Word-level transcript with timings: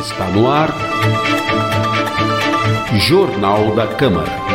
Está 0.00 0.24
no 0.26 0.50
ar. 0.50 0.74
Jornal 2.98 3.74
da 3.74 3.86
Câmara. 3.86 4.46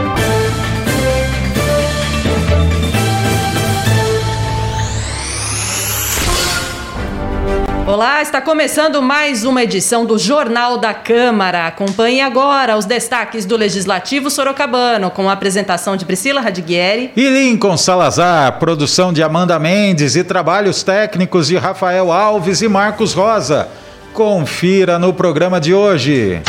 Olá, 7.91 8.21
está 8.21 8.39
começando 8.39 9.01
mais 9.01 9.43
uma 9.43 9.63
edição 9.63 10.05
do 10.05 10.17
Jornal 10.17 10.77
da 10.77 10.93
Câmara. 10.93 11.67
Acompanhe 11.67 12.21
agora 12.21 12.77
os 12.77 12.85
destaques 12.85 13.45
do 13.45 13.57
Legislativo 13.57 14.29
Sorocabano, 14.29 15.11
com 15.11 15.29
a 15.29 15.33
apresentação 15.33 15.97
de 15.97 16.05
Priscila 16.05 16.39
Radiguieri 16.39 17.11
e 17.17 17.27
Lincoln 17.27 17.75
Salazar, 17.75 18.59
produção 18.59 19.11
de 19.11 19.21
Amanda 19.21 19.59
Mendes 19.59 20.15
e 20.15 20.23
trabalhos 20.23 20.83
técnicos 20.83 21.47
de 21.47 21.57
Rafael 21.57 22.13
Alves 22.13 22.61
e 22.61 22.69
Marcos 22.69 23.13
Rosa. 23.13 23.67
Confira 24.13 24.99
no 24.99 25.13
programa 25.13 25.59
de 25.59 25.73
hoje. 25.73 26.41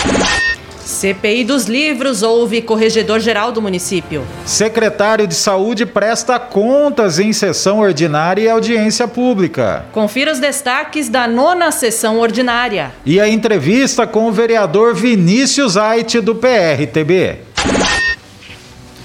CPI 0.85 1.45
dos 1.45 1.67
livros 1.67 2.23
ouve 2.23 2.61
corregedor-geral 2.61 3.53
do 3.53 3.63
município. 3.63 4.27
Secretário 4.45 5.29
de 5.29 5.35
Saúde 5.35 5.87
presta 5.87 6.41
contas 6.41 7.21
em 7.21 7.33
sessão 7.33 7.79
ordinária 7.79 8.43
e 8.43 8.49
audiência 8.49 9.07
pública. 9.07 9.85
Confira 9.93 10.33
os 10.33 10.41
destaques 10.41 11.09
da 11.09 11.29
nona 11.29 11.71
sessão 11.71 12.19
ordinária. 12.19 12.93
E 13.07 13.21
a 13.21 13.29
entrevista 13.29 14.09
com 14.09 14.29
o 14.29 14.33
vereador 14.33 14.95
Vinícius 14.95 15.77
Ait, 15.77 16.21
do 16.21 16.35
PRTB. 16.35 17.39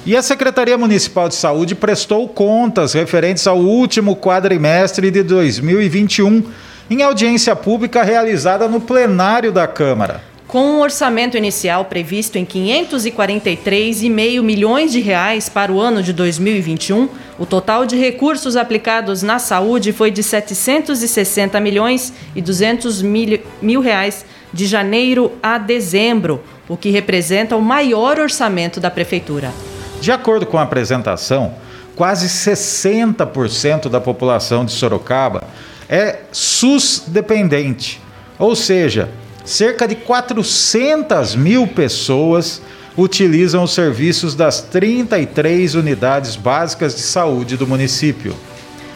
E 0.04 0.16
a 0.16 0.22
Secretaria 0.24 0.78
Municipal 0.78 1.30
de 1.30 1.36
Saúde 1.36 1.76
prestou 1.76 2.28
contas 2.28 2.94
referentes 2.94 3.46
ao 3.46 3.60
último 3.60 4.16
quadrimestre 4.16 5.12
de 5.12 5.22
2021 5.22 6.44
em 6.90 7.02
audiência 7.02 7.56
pública 7.56 8.04
realizada 8.04 8.68
no 8.68 8.80
plenário 8.80 9.52
da 9.52 9.68
Câmara. 9.68 10.22
Com 10.48 10.62
um 10.62 10.80
orçamento 10.80 11.36
inicial 11.36 11.84
previsto 11.86 12.38
em 12.38 12.46
543,5 12.46 14.42
milhões 14.42 14.94
de 14.94 15.02
reais 15.02 15.50
para 15.50 15.74
o 15.74 15.82
ano 15.82 16.02
de 16.02 16.14
2021, 16.14 17.10
o 17.38 17.46
total 17.46 17.86
de 17.86 17.98
recursos 17.98 18.56
aplicados 18.56 19.22
na 19.22 19.40
saúde 19.40 19.92
foi 19.92 20.10
de 20.10 20.24
760 20.24 21.60
milhões 21.60 22.14
e 22.34 22.42
200 22.42 23.02
mil, 23.02 23.42
mil 23.62 23.82
reais 23.82 24.26
de 24.54 24.66
janeiro 24.66 25.34
a 25.44 25.58
dezembro, 25.58 26.42
o 26.70 26.78
que 26.78 26.90
representa 26.92 27.58
o 27.58 27.62
maior 27.62 28.18
orçamento 28.18 28.80
da 28.80 28.90
prefeitura. 28.90 29.52
De 30.00 30.14
acordo 30.14 30.46
com 30.46 30.58
a 30.58 30.62
apresentação, 30.62 31.56
quase 31.94 32.28
60% 32.30 33.90
da 33.90 34.00
população 34.00 34.64
de 34.64 34.72
Sorocaba 34.72 35.44
é 35.90 36.20
SUS 36.32 37.04
dependente, 37.08 38.02
ou 38.38 38.56
seja, 38.56 39.10
cerca 39.46 39.88
de 39.88 39.96
400 39.96 41.36
mil 41.36 41.68
pessoas 41.68 42.62
utilizam 42.98 43.64
os 43.64 43.74
serviços 43.74 44.36
das 44.36 44.62
33 44.62 45.76
unidades 45.76 46.36
básicas 46.36 46.96
de 46.96 47.02
saúde 47.02 47.56
do 47.56 47.68
município. 47.68 48.36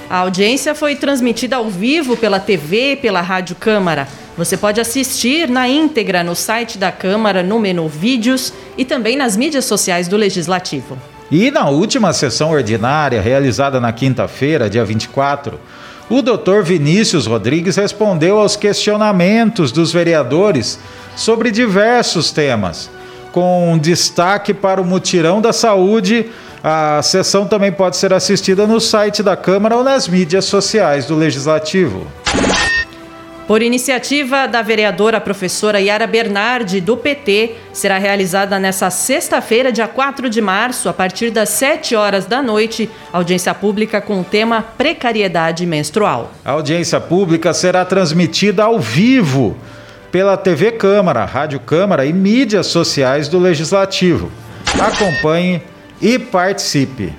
A 0.10 0.18
audiência 0.18 0.76
foi 0.76 0.96
transmitida 0.96 1.56
ao 1.56 1.70
vivo 1.70 2.18
pela 2.18 2.40
TV 2.40 2.94
e 2.94 2.96
pela 2.98 3.22
Rádio 3.22 3.56
Câmara. 3.56 4.08
Você 4.36 4.58
pode 4.58 4.82
assistir 4.82 5.48
na 5.48 5.70
íntegra 5.70 6.24
no 6.24 6.36
site 6.36 6.78
da 6.78 6.92
Câmara, 6.92 7.44
no 7.44 7.60
menu 7.60 7.88
Vídeos 7.88 8.52
e 8.78 8.84
também 8.84 9.16
nas 9.16 9.38
mídias 9.38 9.66
sociais 9.66 10.08
do 10.10 10.18
Legislativo. 10.18 10.98
E 11.30 11.50
na 11.50 11.70
última 11.70 12.12
sessão 12.12 12.52
ordinária, 12.52 13.22
realizada 13.22 13.80
na 13.80 13.94
quinta-feira, 13.94 14.70
dia 14.70 14.84
24, 14.84 15.58
o 16.12 16.22
doutor 16.22 16.64
Vinícius 16.64 17.26
Rodrigues 17.26 17.78
respondeu 17.78 18.40
aos 18.40 18.56
questionamentos 18.56 19.72
dos 19.72 19.94
vereadores 19.94 20.78
sobre 21.16 21.52
diversos 21.52 22.32
temas, 22.32 22.90
com 23.32 23.78
destaque 23.82 24.54
para 24.54 24.82
o 24.82 24.86
mutirão 24.86 25.42
da 25.42 25.54
saúde. 25.54 26.30
A 26.64 27.02
sessão 27.02 27.46
também 27.46 27.72
pode 27.72 27.98
ser 27.98 28.14
assistida 28.14 28.68
no 28.68 28.80
site 28.80 29.24
da 29.24 29.36
Câmara 29.38 29.76
ou 29.76 29.84
nas 29.84 30.08
mídias 30.08 30.46
sociais 30.46 31.06
do 31.06 31.16
Legislativo. 31.16 32.06
Por 33.52 33.62
iniciativa 33.62 34.48
da 34.48 34.62
vereadora 34.62 35.20
professora 35.20 35.82
Yara 35.82 36.08
Bernardi, 36.08 36.80
do 36.80 36.96
PT, 36.96 37.58
será 37.74 37.98
realizada 37.98 38.58
nesta 38.58 38.90
sexta-feira, 38.90 39.74
dia 39.74 39.90
4 39.90 40.30
de 40.30 40.40
março, 40.40 40.88
a 40.88 40.94
partir 40.94 41.32
das 41.32 41.50
7 41.50 41.94
horas 41.94 42.26
da 42.26 42.42
noite, 42.42 42.90
audiência 43.12 43.54
pública 43.54 44.00
com 44.00 44.22
o 44.22 44.24
tema 44.24 44.62
precariedade 44.62 45.66
menstrual. 45.66 46.32
A 46.46 46.52
audiência 46.52 46.98
pública 47.02 47.54
será 47.54 47.84
transmitida 47.84 48.64
ao 48.64 48.80
vivo 48.80 49.58
pela 50.14 50.38
TV 50.38 50.72
Câmara, 50.72 51.26
Rádio 51.26 51.60
Câmara 51.60 52.06
e 52.06 52.14
mídias 52.14 52.68
sociais 52.68 53.28
do 53.28 53.38
Legislativo. 53.38 54.32
Acompanhe 54.80 55.62
e 56.02 56.18
participe. 56.18 57.12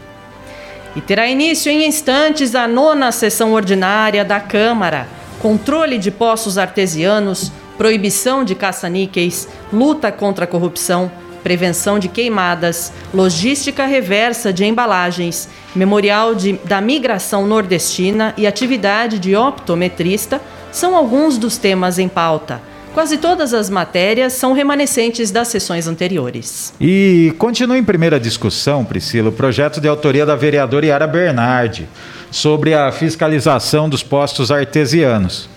E 0.97 1.01
terá 1.03 1.27
início 1.27 1.71
em 1.71 1.87
instantes 1.87 2.55
a 2.55 2.67
nona 2.67 3.13
sessão 3.13 3.53
ordinária 3.53 4.25
da 4.25 4.41
Câmara 4.41 5.21
controle 5.43 5.99
de 5.99 6.13
poços 6.13 6.57
artesianos, 6.57 7.51
proibição 7.77 8.45
de 8.45 8.55
caça-níqueis, 8.55 9.49
luta 9.73 10.13
contra 10.13 10.45
a 10.45 10.49
corrupção, 10.49 11.11
prevenção 11.43 11.99
de 11.99 12.09
queimadas, 12.09 12.93
logística 13.13 13.85
reversa 13.85 14.53
de 14.53 14.65
embalagens, 14.65 15.49
memorial 15.75 16.37
de, 16.37 16.53
da 16.65 16.81
migração 16.81 17.45
nordestina 17.45 18.33
e 18.37 18.47
atividade 18.47 19.19
de 19.19 19.35
optometrista 19.35 20.41
são 20.71 20.97
alguns 20.97 21.37
dos 21.37 21.57
temas 21.57 21.99
em 21.99 22.09
pauta. 22.09 22.63
Quase 22.95 23.17
todas 23.17 23.53
as 23.53 23.69
matérias 23.69 24.35
são 24.35 24.53
remanescentes 24.53 25.31
das 25.31 25.49
sessões 25.49 25.89
anteriores. 25.89 26.73
E 26.79 27.35
continua 27.39 27.77
em 27.77 27.83
primeira 27.83 28.21
discussão, 28.21 28.85
Priscila, 28.85 29.31
o 29.31 29.33
projeto 29.33 29.81
de 29.81 29.89
autoria 29.89 30.27
da 30.27 30.37
vereadora 30.37 30.87
Yara 30.87 31.07
Bernardi 31.07 31.89
sobre 32.33 32.75
a 32.75 32.91
fiscalização 32.91 33.89
dos 33.89 34.03
postos 34.03 34.51
artesianos. 34.51 35.49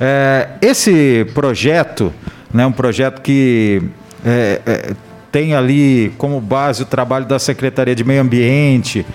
É, 0.00 0.48
esse 0.62 1.26
projeto, 1.34 2.12
né, 2.52 2.64
um 2.64 2.72
projeto 2.72 3.20
que 3.20 3.82
é, 4.24 4.60
é, 4.64 4.94
tem 5.30 5.54
ali 5.54 6.12
como 6.16 6.40
base 6.40 6.82
o 6.82 6.86
trabalho 6.86 7.26
da 7.26 7.38
Secretaria 7.38 7.94
de 7.94 8.02
Meio 8.02 8.22
Ambiente 8.22 9.06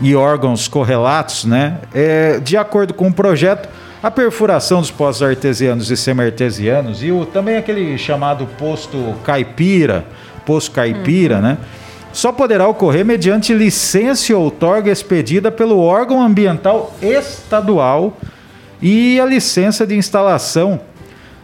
e 0.00 0.14
órgãos 0.14 0.68
correlatos, 0.68 1.46
né, 1.46 1.78
é, 1.94 2.38
de 2.40 2.58
acordo 2.58 2.92
com 2.92 3.08
o 3.08 3.12
projeto, 3.12 3.66
a 4.02 4.10
perfuração 4.10 4.82
dos 4.82 4.90
postos 4.90 5.26
artesianos 5.26 5.90
e 5.90 5.96
semi-artesianos 5.96 7.02
e 7.02 7.10
o, 7.10 7.24
também 7.24 7.56
aquele 7.56 7.96
chamado 7.96 8.46
posto 8.58 9.14
caipira, 9.24 10.04
posto 10.44 10.72
caipira, 10.72 11.36
uhum. 11.36 11.42
né? 11.42 11.58
Só 12.14 12.30
poderá 12.30 12.68
ocorrer 12.68 13.04
mediante 13.04 13.52
licença 13.52 14.32
ou 14.34 14.44
outorga 14.44 14.90
expedida 14.90 15.50
pelo 15.50 15.80
órgão 15.80 16.22
ambiental 16.22 16.94
estadual 17.02 18.16
e 18.80 19.18
a 19.18 19.26
licença 19.26 19.84
de 19.84 19.96
instalação 19.96 20.80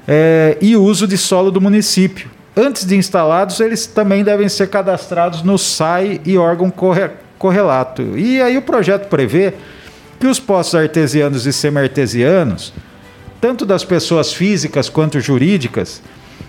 é, 0.06 0.56
e 0.60 0.76
uso 0.76 1.08
de 1.08 1.18
solo 1.18 1.50
do 1.50 1.60
município. 1.60 2.30
Antes 2.56 2.86
de 2.86 2.96
instalados, 2.96 3.58
eles 3.58 3.84
também 3.84 4.22
devem 4.22 4.48
ser 4.48 4.68
cadastrados 4.68 5.42
no 5.42 5.58
SAI 5.58 6.20
e 6.24 6.38
órgão 6.38 6.70
corre, 6.70 7.10
correlato. 7.36 8.16
E 8.16 8.40
aí 8.40 8.56
o 8.56 8.62
projeto 8.62 9.08
prevê 9.08 9.54
que 10.20 10.26
os 10.28 10.38
postos 10.38 10.76
artesianos 10.76 11.46
e 11.46 11.52
semi-artesianos, 11.52 12.72
tanto 13.40 13.66
das 13.66 13.84
pessoas 13.84 14.32
físicas 14.32 14.88
quanto 14.88 15.18
jurídicas, 15.18 16.00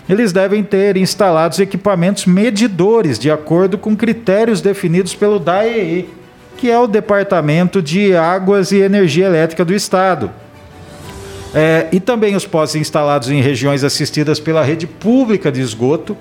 eles 0.08 0.32
devem 0.32 0.62
ter 0.62 0.96
instalados 0.96 1.58
equipamentos 1.58 2.26
medidores 2.26 3.18
de 3.18 3.30
acordo 3.30 3.78
com 3.78 3.96
critérios 3.96 4.60
definidos 4.60 5.14
pelo 5.14 5.38
DAEE, 5.38 6.08
que 6.56 6.70
é 6.70 6.78
o 6.78 6.86
Departamento 6.86 7.80
de 7.80 8.14
Águas 8.14 8.72
e 8.72 8.78
Energia 8.78 9.26
Elétrica 9.26 9.64
do 9.64 9.74
Estado. 9.74 10.30
É, 11.54 11.86
e 11.92 12.00
também 12.00 12.34
os 12.34 12.46
postos 12.46 12.80
instalados 12.80 13.30
em 13.30 13.40
regiões 13.40 13.84
assistidas 13.84 14.40
pela 14.40 14.62
rede 14.62 14.86
pública 14.86 15.52
de 15.52 15.60
esgoto, 15.60 16.16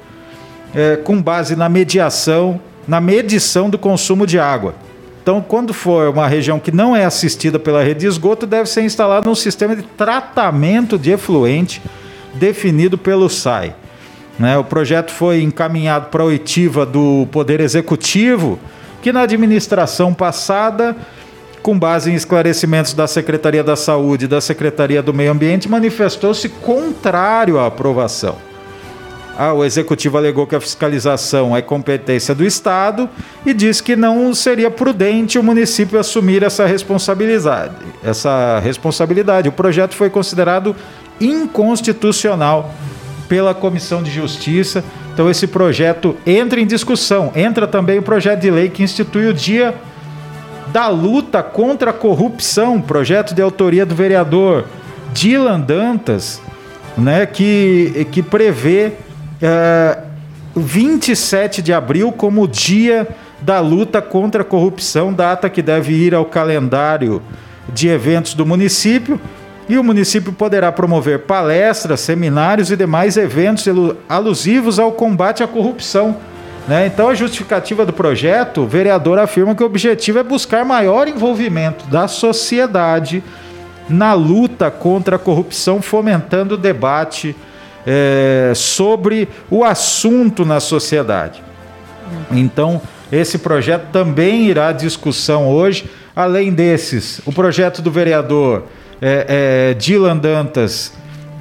é, 0.76 0.98
com 0.98 1.22
base 1.22 1.56
na 1.56 1.70
mediação, 1.70 2.60
na 2.88 3.00
medição 3.00 3.70
do 3.70 3.78
consumo 3.78 4.28
de 4.28 4.38
água. 4.38 4.76
Então, 5.22 5.40
quando 5.40 5.74
for 5.74 6.10
uma 6.10 6.28
região 6.28 6.60
que 6.60 6.72
não 6.72 6.96
é 6.96 7.06
assistida 7.06 7.60
pela 7.60 7.84
rede 7.84 8.02
de 8.02 8.08
esgoto, 8.08 8.48
deve 8.48 8.68
ser 8.68 8.82
instalado 8.82 9.30
um 9.30 9.36
sistema 9.36 9.76
de 9.76 9.84
tratamento 9.84 10.98
de 10.98 11.12
efluente 11.12 11.82
definido 12.34 12.98
pelo 12.98 13.30
SAI. 13.30 13.76
Né? 14.40 14.58
O 14.58 14.64
projeto 14.64 15.12
foi 15.12 15.42
encaminhado 15.42 16.08
para 16.08 16.24
a 16.24 16.26
oitiva 16.26 16.86
do 16.86 17.28
Poder 17.32 17.60
Executivo, 17.60 18.60
que 19.02 19.12
na 19.12 19.22
administração 19.22 20.14
passada, 20.14 20.96
com 21.62 21.78
base 21.78 22.12
em 22.12 22.16
esclarecimentos 22.16 22.94
da 22.94 23.08
Secretaria 23.08 23.64
da 23.64 23.76
Saúde 23.76 24.26
e 24.26 24.28
da 24.28 24.42
Secretaria 24.42 25.02
do 25.02 25.14
Meio 25.14 25.32
Ambiente, 25.32 25.70
manifestou-se 25.70 26.48
contrário 26.50 27.60
à 27.60 27.68
aprovação. 27.68 28.36
Ah, 29.38 29.54
o 29.54 29.64
executivo 29.64 30.18
alegou 30.18 30.46
que 30.46 30.56
a 30.56 30.60
fiscalização 30.60 31.56
é 31.56 31.62
competência 31.62 32.36
do 32.36 32.46
Estado 32.46 33.10
e 33.46 33.54
disse 33.54 33.82
que 33.82 33.96
não 33.96 34.34
seria 34.36 34.70
prudente 34.70 35.40
o 35.40 35.44
município 35.44 36.00
assumir 36.00 36.44
essa 36.44 36.66
responsabilidade. 36.66 37.74
Essa 38.04 38.60
responsabilidade. 38.60 39.50
O 39.50 39.52
projeto 39.52 39.96
foi 39.96 40.10
considerado 40.10 40.76
inconstitucional 41.22 42.74
pela 43.30 43.54
Comissão 43.54 44.04
de 44.04 44.12
Justiça. 44.12 44.84
Então 45.14 45.30
esse 45.30 45.48
projeto 45.48 46.18
entra 46.26 46.60
em 46.60 46.66
discussão. 46.66 47.32
Entra 47.36 47.68
também 47.68 48.00
o 48.00 48.04
projeto 48.04 48.42
de 48.42 48.52
lei 48.52 48.70
que 48.70 48.84
institui 48.84 49.28
o 49.28 49.34
Dia 49.34 49.74
da 50.72 50.88
Luta 50.88 51.44
contra 51.44 51.92
a 51.92 51.94
Corrupção, 51.94 52.82
projeto 52.82 53.34
de 53.34 53.42
autoria 53.42 53.86
do 53.86 53.94
vereador 53.94 54.66
Dylan 55.14 55.60
Dantas, 55.60 56.42
né, 56.98 57.26
que, 57.26 58.08
que 58.12 58.24
prevê 58.24 58.94
é, 59.42 59.98
27 60.56 61.62
de 61.62 61.74
abril 61.74 62.12
como 62.12 62.48
Dia 62.48 63.08
da 63.42 63.60
Luta 63.60 64.02
contra 64.02 64.42
a 64.44 64.46
Corrupção, 64.46 65.14
data 65.14 65.50
que 65.50 65.62
deve 65.62 65.94
ir 65.94 66.14
ao 66.14 66.26
calendário 66.26 67.22
de 67.74 67.88
eventos 67.88 68.34
do 68.34 68.46
município. 68.46 69.20
E 69.72 69.78
o 69.78 69.84
município 69.86 70.34
poderá 70.34 70.70
promover 70.70 71.20
palestras, 71.20 72.02
seminários 72.02 72.70
e 72.72 72.76
demais 72.76 73.16
eventos 73.16 73.66
alusivos 74.10 74.78
ao 74.78 74.92
combate 74.92 75.44
à 75.44 75.48
corrupção. 75.48 76.18
Né? 76.68 76.88
Então, 76.88 77.08
a 77.08 77.16
justificativa 77.16 77.86
do 77.86 77.94
projeto, 77.94 78.64
o 78.64 78.68
vereador 78.68 79.18
afirma 79.18 79.56
que 79.56 79.64
o 79.64 79.66
objetivo 79.66 80.20
é 80.20 80.24
buscar 80.24 80.66
maior 80.66 81.08
envolvimento 81.08 81.86
da 81.86 82.06
sociedade 82.10 83.24
na 83.88 84.12
luta 84.12 84.70
contra 84.70 85.16
a 85.16 85.20
corrupção, 85.20 85.82
fomentando 85.82 86.56
o 86.56 86.58
debate 86.58 87.34
é, 87.88 88.52
sobre 88.54 89.30
o 89.50 89.64
assunto 89.64 90.44
na 90.44 90.60
sociedade. 90.60 91.42
Então, 92.30 92.82
esse 93.10 93.38
projeto 93.38 93.86
também 93.90 94.48
irá 94.48 94.68
à 94.68 94.74
discussão 94.74 95.48
hoje. 95.48 95.90
Além 96.14 96.52
desses, 96.52 97.22
o 97.26 97.32
projeto 97.32 97.82
do 97.82 97.90
vereador 97.90 98.64
é, 99.02 99.72
é, 99.72 99.74
Dylan 99.74 100.18
Dantas, 100.18 100.94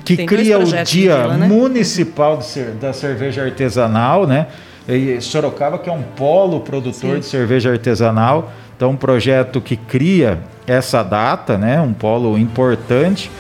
que 0.05 0.17
Tem 0.17 0.27
cria 0.27 0.59
o 0.59 0.65
Dia 0.65 0.83
Dylan, 0.83 1.37
né? 1.37 1.47
Municipal 1.47 2.39
de, 2.39 2.63
da 2.81 2.93
Cerveja 2.93 3.45
Artesanal, 3.45 4.27
né? 4.27 4.47
E 4.89 5.21
Sorocaba, 5.21 5.79
que 5.79 5.89
é 5.89 5.93
um 5.93 6.03
polo 6.03 6.61
produtor 6.61 7.15
Sim. 7.15 7.21
de 7.21 7.27
cerveja 7.27 7.71
artesanal. 7.71 8.51
Então, 8.77 8.91
um 8.91 8.97
projeto 8.97 9.61
que 9.61 9.77
cria 9.77 10.41
essa 10.67 11.03
data, 11.03 11.57
né? 11.57 11.81
Um 11.81 11.93
polo 11.93 12.37
importante. 12.39 13.31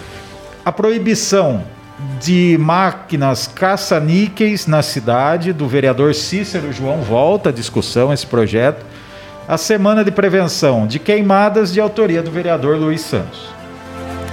A 0.64 0.70
proibição 0.70 1.64
de 2.20 2.56
máquinas 2.60 3.46
caça-níqueis 3.48 4.66
na 4.66 4.82
cidade, 4.82 5.52
do 5.52 5.66
vereador 5.66 6.14
Cícero 6.14 6.72
João, 6.72 6.98
volta 7.00 7.48
à 7.48 7.52
discussão 7.52 8.12
esse 8.12 8.26
projeto. 8.26 8.84
A 9.48 9.58
Semana 9.58 10.04
de 10.04 10.10
Prevenção 10.12 10.86
de 10.86 10.98
Queimadas, 10.98 11.72
de 11.72 11.80
autoria 11.80 12.22
do 12.22 12.30
vereador 12.30 12.76
Luiz 12.76 13.00
Santos. 13.00 13.59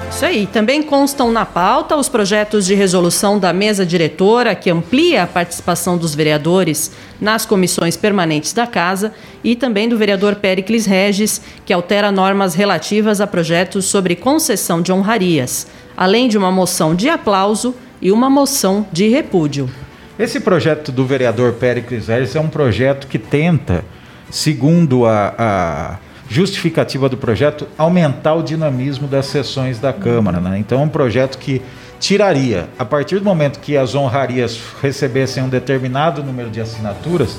Isso 0.10 0.26
aí. 0.26 0.48
Também 0.48 0.82
constam 0.82 1.32
na 1.32 1.46
pauta 1.46 1.96
os 1.96 2.10
projetos 2.10 2.66
de 2.66 2.74
resolução 2.74 3.38
da 3.38 3.54
mesa 3.54 3.86
diretora, 3.86 4.56
que 4.56 4.70
amplia 4.70 5.24
a 5.24 5.28
participação 5.28 5.98
dos 5.98 6.16
vereadores 6.16 6.92
nas 7.22 7.46
comissões 7.46 7.96
permanentes 7.96 8.52
da 8.52 8.66
Casa, 8.66 9.14
e 9.44 9.56
também 9.56 9.88
do 9.88 9.98
vereador 9.98 10.36
Pericles 10.36 10.86
Regis, 10.86 11.42
que 11.66 11.72
altera 11.72 12.12
normas 12.12 12.56
relativas 12.56 13.22
a 13.22 13.28
projetos 13.28 13.86
sobre 13.86 14.16
concessão 14.16 14.82
de 14.82 14.92
honrarias, 14.92 15.68
além 15.96 16.28
de 16.28 16.38
uma 16.38 16.52
moção 16.52 16.96
de 16.96 17.10
aplauso 17.10 17.76
e 18.02 18.12
uma 18.12 18.30
moção 18.30 18.88
de 18.92 19.08
repúdio. 19.10 19.70
Esse 20.18 20.40
projeto 20.40 20.92
do 20.92 21.06
vereador 21.06 21.54
Pericles 21.54 22.08
Regis 22.08 22.36
é 22.36 22.40
um 22.40 22.50
projeto 22.50 23.06
que 23.06 23.20
tenta, 23.20 23.86
segundo 24.32 25.06
a, 25.06 25.36
a 25.38 25.98
justificativa 26.30 27.08
do 27.08 27.18
projeto 27.18 27.68
aumentar 27.78 28.34
o 28.34 28.44
dinamismo 28.44 29.08
das 29.08 29.28
sessões 29.28 29.80
da 29.80 29.94
Câmara. 29.94 30.40
Né? 30.40 30.60
Então, 30.60 30.80
é 30.80 30.84
um 30.84 30.90
projeto 30.90 31.38
que 31.38 31.62
tiraria, 32.00 32.70
a 32.78 32.86
partir 32.86 33.20
do 33.20 33.26
momento 33.26 33.60
que 33.60 33.76
as 33.76 33.96
honrarias 33.96 34.60
recebessem 34.82 35.44
um 35.44 35.50
determinado 35.50 36.24
número 36.24 36.50
de 36.50 36.62
assinaturas, 36.62 37.38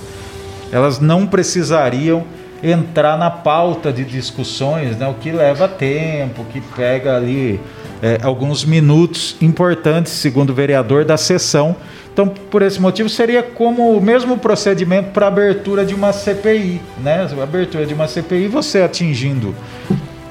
elas 0.73 0.99
não 0.99 1.27
precisariam 1.27 2.25
entrar 2.63 3.17
na 3.17 3.31
pauta 3.31 3.93
de 3.93 4.05
discussões, 4.05 4.97
né? 4.97 5.07
o 5.07 5.15
que 5.15 5.31
leva 5.31 5.69
tempo, 5.69 6.45
que 6.53 6.61
pega 6.61 7.17
ali 7.17 7.61
é, 8.03 8.19
alguns 8.23 8.65
minutos 8.65 9.37
importantes, 9.41 10.13
segundo 10.13 10.51
o 10.51 10.55
vereador, 10.55 11.05
da 11.05 11.17
sessão 11.17 11.77
então, 12.19 12.27
por 12.27 12.63
esse 12.63 12.81
motivo, 12.81 13.09
seria 13.09 13.45
como 13.45 13.97
o 13.97 14.01
mesmo 14.01 14.37
procedimento 14.37 15.11
para 15.11 15.29
abertura 15.29 15.87
de 15.87 15.95
uma 15.95 16.13
CPI, 16.13 16.81
né? 17.01 17.29
A 17.39 17.43
abertura 17.45 17.87
de 17.87 17.95
uma 17.95 18.09
CPI, 18.09 18.49
você 18.49 18.83
atingindo 18.83 19.55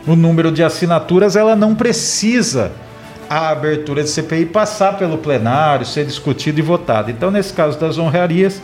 o 0.06 0.14
número 0.14 0.52
de 0.52 0.62
assinaturas, 0.62 1.38
ela 1.38 1.56
não 1.56 1.74
precisa 1.74 2.74
a 3.30 3.52
abertura 3.52 4.04
de 4.04 4.10
CPI 4.10 4.48
passar 4.48 4.98
pelo 4.98 5.18
plenário, 5.18 5.86
ser 5.86 6.06
discutido 6.06 6.60
e 6.60 6.62
votado. 6.62 7.10
Então, 7.10 7.32
nesse 7.32 7.54
caso 7.54 7.80
das 7.80 7.98
honrarias, 7.98 8.62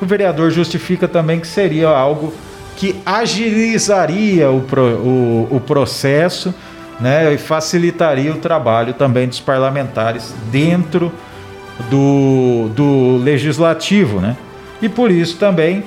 o 0.00 0.06
vereador 0.06 0.50
justifica 0.50 1.06
também 1.06 1.40
que 1.40 1.46
seria 1.46 1.90
algo 1.90 2.32
que 2.78 2.96
agilizaria 3.04 4.50
o, 4.50 4.62
pro, 4.62 4.82
o, 4.82 5.48
o 5.50 5.60
processo 5.60 6.54
né, 7.00 7.32
e 7.32 7.38
facilitaria 7.38 8.32
o 8.32 8.36
trabalho 8.36 8.94
também 8.94 9.26
dos 9.26 9.40
parlamentares 9.40 10.34
dentro 10.50 11.12
do, 11.90 12.68
do 12.74 13.16
legislativo, 13.16 14.20
né? 14.20 14.36
E 14.80 14.88
por 14.88 15.10
isso 15.10 15.36
também 15.38 15.84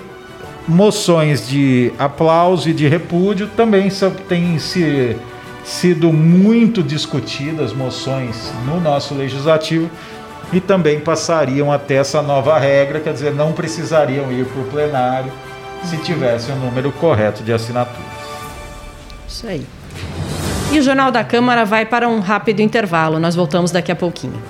moções 0.68 1.48
de 1.48 1.94
aplauso 1.98 2.70
e 2.70 2.74
de 2.74 2.88
repúdio 2.88 3.48
também 3.56 3.90
têm 4.28 4.60
se, 4.60 5.16
sido 5.64 6.12
muito 6.12 6.84
discutidas, 6.84 7.72
moções 7.72 8.52
no 8.66 8.80
nosso 8.82 9.14
legislativo, 9.14 9.90
e 10.52 10.60
também 10.60 11.00
passariam 11.00 11.72
até 11.72 11.96
essa 11.96 12.22
nova 12.22 12.58
regra, 12.58 13.00
quer 13.00 13.14
dizer, 13.14 13.34
não 13.34 13.52
precisariam 13.52 14.32
ir 14.32 14.46
para 14.46 14.62
o 14.62 14.66
plenário 14.66 15.32
se 15.84 15.98
tivesse 15.98 16.52
o 16.52 16.56
um 16.56 16.60
número 16.60 16.92
correto 16.94 17.44
de 17.44 17.54
assinaturas. 17.54 18.06
Isso 19.28 19.48
aí. 19.48 19.66
E 20.72 20.80
o 20.80 20.84
Jornal 20.84 21.12
da 21.12 21.24
Câmara 21.24 21.64
vai 21.66 21.86
para 21.86 22.08
um 22.08 22.20
rápido 22.20 22.60
intervalo. 22.60 23.20
Nós 23.20 23.36
voltamos 23.36 23.72
daqui 23.72 23.92
a 23.92 23.96
pouquinho. 23.96 24.42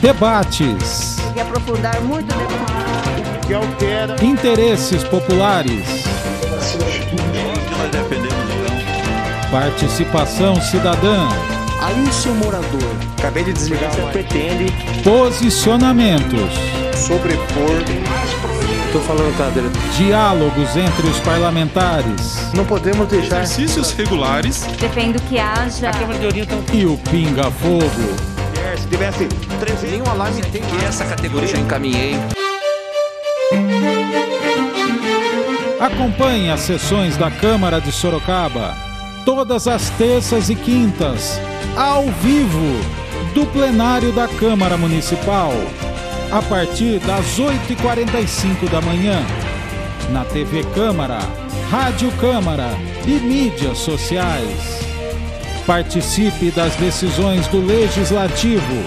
Debates. 0.00 1.16
E 1.34 1.40
aprofundar 1.40 2.00
muito 2.02 2.26
debate. 2.26 3.46
Que 3.46 3.54
altera. 3.54 4.16
Interesses 4.22 5.02
populares. 5.04 6.04
Participação 9.50 10.60
cidadã. 10.60 11.28
Aí, 11.80 12.12
seu 12.12 12.34
morador. 12.34 12.96
Acabei 13.18 13.44
de 13.44 13.52
desligar. 13.52 13.90
Você 13.92 14.02
pretende. 14.12 14.72
Posicionamentos. 15.02 16.52
Sobrepor. 16.94 17.82
Tô 18.92 19.00
falando, 19.00 19.36
cadeira. 19.38 19.68
Diálogos 19.96 20.76
entre 20.76 21.06
os 21.08 21.18
parlamentares. 21.20 22.52
Não 22.54 22.64
podemos 22.64 23.08
deixar. 23.08 23.42
Exercícios 23.42 23.92
regulares. 23.92 24.62
Defendo 24.78 25.20
que 25.22 25.38
haja. 25.38 25.88
A 25.88 25.92
Câmara 25.92 26.18
de 26.18 26.26
Orientação. 26.26 26.64
E 26.74 26.86
o 26.86 26.96
Pinga 27.10 27.50
Fogo 27.50 28.32
se 28.76 28.88
tivesse 28.88 29.26
13 29.60 29.86
nenhum 29.86 30.06
alarme 30.06 30.40
tem. 30.42 30.62
E 30.62 30.84
essa 30.84 31.04
categoria 31.04 31.48
já 31.48 31.58
encaminhei. 31.58 32.16
Acompanhe 35.80 36.50
as 36.50 36.60
sessões 36.60 37.16
da 37.16 37.30
Câmara 37.30 37.80
de 37.80 37.90
Sorocaba 37.92 38.92
todas 39.24 39.68
as 39.68 39.90
terças 39.90 40.50
e 40.50 40.54
quintas, 40.54 41.40
ao 41.76 42.04
vivo, 42.04 42.80
do 43.34 43.46
plenário 43.46 44.12
da 44.12 44.28
Câmara 44.28 44.76
Municipal, 44.76 45.52
a 46.32 46.40
partir 46.40 46.98
das 47.00 47.38
8h45 47.38 48.70
da 48.70 48.80
manhã, 48.80 49.22
na 50.10 50.24
TV 50.24 50.64
Câmara, 50.74 51.18
Rádio 51.70 52.10
Câmara 52.12 52.70
e 53.06 53.20
mídias 53.20 53.76
sociais. 53.76 54.80
Participe 55.66 56.50
das 56.50 56.74
decisões 56.76 57.46
do 57.48 57.60
Legislativo. 57.60 58.82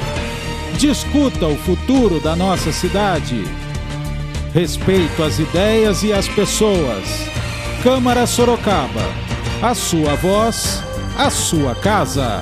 Discuta 0.79 1.45
o 1.45 1.55
futuro 1.55 2.19
da 2.19 2.35
nossa 2.35 2.71
cidade. 2.71 3.43
Respeito 4.51 5.21
às 5.21 5.37
ideias 5.37 6.01
e 6.01 6.11
às 6.11 6.27
pessoas. 6.27 7.05
Câmara 7.83 8.25
Sorocaba. 8.25 9.03
A 9.61 9.75
sua 9.75 10.15
voz, 10.15 10.83
a 11.15 11.29
sua 11.29 11.75
casa. 11.75 12.41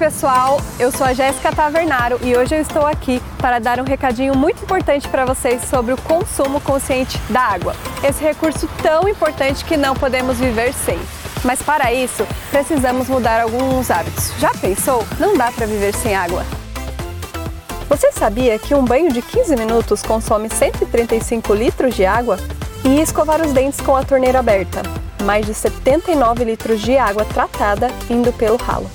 Pessoal. 0.00 0.58
Eu 0.78 0.90
sou 0.90 1.06
a 1.06 1.12
Jéssica 1.12 1.52
Tavernaro 1.52 2.18
e 2.22 2.34
hoje 2.34 2.54
eu 2.54 2.60
estou 2.62 2.86
aqui 2.86 3.20
para 3.36 3.58
dar 3.58 3.78
um 3.78 3.84
recadinho 3.84 4.34
muito 4.34 4.64
importante 4.64 5.06
para 5.06 5.26
vocês 5.26 5.62
sobre 5.64 5.92
o 5.92 5.96
consumo 5.98 6.58
consciente 6.62 7.18
da 7.28 7.42
água. 7.42 7.76
Esse 8.02 8.24
recurso 8.24 8.66
tão 8.82 9.06
importante 9.06 9.62
que 9.62 9.76
não 9.76 9.94
podemos 9.94 10.38
viver 10.38 10.72
sem. 10.72 10.98
Mas 11.44 11.60
para 11.60 11.92
isso, 11.92 12.26
precisamos 12.50 13.08
mudar 13.08 13.42
alguns 13.42 13.90
hábitos. 13.90 14.32
Já 14.38 14.50
pensou? 14.54 15.06
Não 15.18 15.36
dá 15.36 15.52
para 15.52 15.66
viver 15.66 15.94
sem 15.94 16.16
água. 16.16 16.46
Você 17.86 18.10
sabia 18.10 18.58
que 18.58 18.74
um 18.74 18.82
banho 18.82 19.12
de 19.12 19.20
15 19.20 19.54
minutos 19.54 20.02
consome 20.02 20.48
135 20.48 21.52
litros 21.52 21.94
de 21.94 22.06
água? 22.06 22.38
E 22.82 23.02
escovar 23.02 23.42
os 23.42 23.52
dentes 23.52 23.82
com 23.82 23.94
a 23.94 24.02
torneira 24.02 24.38
aberta, 24.38 24.80
mais 25.24 25.44
de 25.44 25.52
79 25.52 26.44
litros 26.44 26.80
de 26.80 26.96
água 26.96 27.26
tratada 27.26 27.90
indo 28.08 28.32
pelo 28.32 28.56
ralo. 28.56 28.90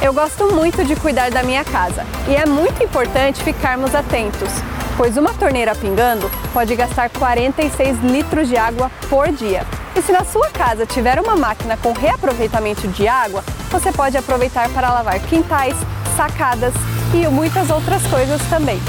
Eu 0.00 0.12
gosto 0.12 0.54
muito 0.54 0.84
de 0.84 0.94
cuidar 0.94 1.30
da 1.30 1.42
minha 1.42 1.64
casa 1.64 2.06
e 2.28 2.36
é 2.36 2.46
muito 2.46 2.82
importante 2.82 3.42
ficarmos 3.42 3.96
atentos, 3.96 4.48
pois 4.96 5.16
uma 5.16 5.34
torneira 5.34 5.74
pingando 5.74 6.30
pode 6.52 6.76
gastar 6.76 7.10
46 7.10 7.98
litros 8.04 8.48
de 8.48 8.56
água 8.56 8.92
por 9.10 9.28
dia. 9.32 9.66
E 9.96 10.00
se 10.00 10.12
na 10.12 10.24
sua 10.24 10.50
casa 10.50 10.86
tiver 10.86 11.18
uma 11.18 11.34
máquina 11.34 11.76
com 11.76 11.92
reaproveitamento 11.92 12.86
de 12.86 13.08
água, 13.08 13.42
você 13.70 13.90
pode 13.90 14.16
aproveitar 14.16 14.68
para 14.68 14.92
lavar 14.92 15.18
quintais, 15.18 15.76
sacadas 16.16 16.72
e 17.12 17.26
muitas 17.26 17.68
outras 17.68 18.06
coisas 18.06 18.40
também. 18.48 18.80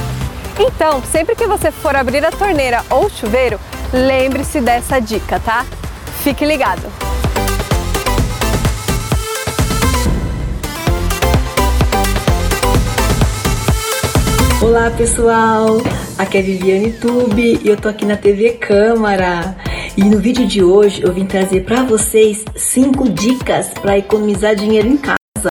Então, 0.60 1.02
sempre 1.12 1.36
que 1.36 1.48
você 1.48 1.72
for 1.72 1.96
abrir 1.96 2.24
a 2.24 2.32
torneira 2.32 2.84
ou 2.88 3.10
chuveiro, 3.10 3.60
lembre-se 3.92 4.62
dessa 4.62 5.00
dica, 5.00 5.40
tá? 5.40 5.66
Fique 6.22 6.46
ligado! 6.46 7.09
Olá 14.62 14.92
pessoal, 14.92 15.78
aqui 16.18 16.38
é 16.38 16.42
Viviane 16.42 16.92
Tube 16.92 17.62
e 17.64 17.70
eu 17.70 17.78
tô 17.78 17.88
aqui 17.88 18.06
na 18.06 18.18
TV 18.18 18.52
Câmara. 18.52 19.56
E 19.96 20.04
no 20.04 20.20
vídeo 20.20 20.46
de 20.46 20.62
hoje 20.62 21.02
eu 21.02 21.14
vim 21.14 21.26
trazer 21.26 21.64
para 21.64 21.82
vocês 21.84 22.44
cinco 22.58 23.08
dicas 23.08 23.70
para 23.70 23.98
economizar 23.98 24.58
dinheiro 24.58 24.90
em 24.90 24.98
casa. 24.98 25.48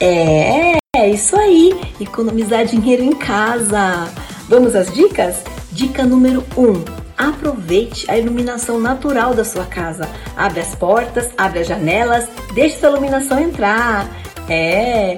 É, 0.00 0.76
é 0.96 1.08
isso 1.08 1.36
aí, 1.36 1.72
economizar 2.00 2.66
dinheiro 2.66 3.04
em 3.04 3.14
casa. 3.14 4.08
Vamos 4.48 4.74
às 4.74 4.92
dicas? 4.92 5.36
Dica 5.70 6.04
número 6.04 6.44
1. 6.56 6.62
Um, 6.62 6.84
aproveite 7.16 8.10
a 8.10 8.18
iluminação 8.18 8.80
natural 8.80 9.34
da 9.34 9.44
sua 9.44 9.66
casa. 9.66 10.08
Abre 10.36 10.58
as 10.58 10.74
portas, 10.74 11.30
abre 11.38 11.60
as 11.60 11.68
janelas, 11.68 12.28
deixe 12.54 12.76
sua 12.76 12.90
iluminação 12.90 13.38
entrar. 13.38 14.10
É. 14.48 15.16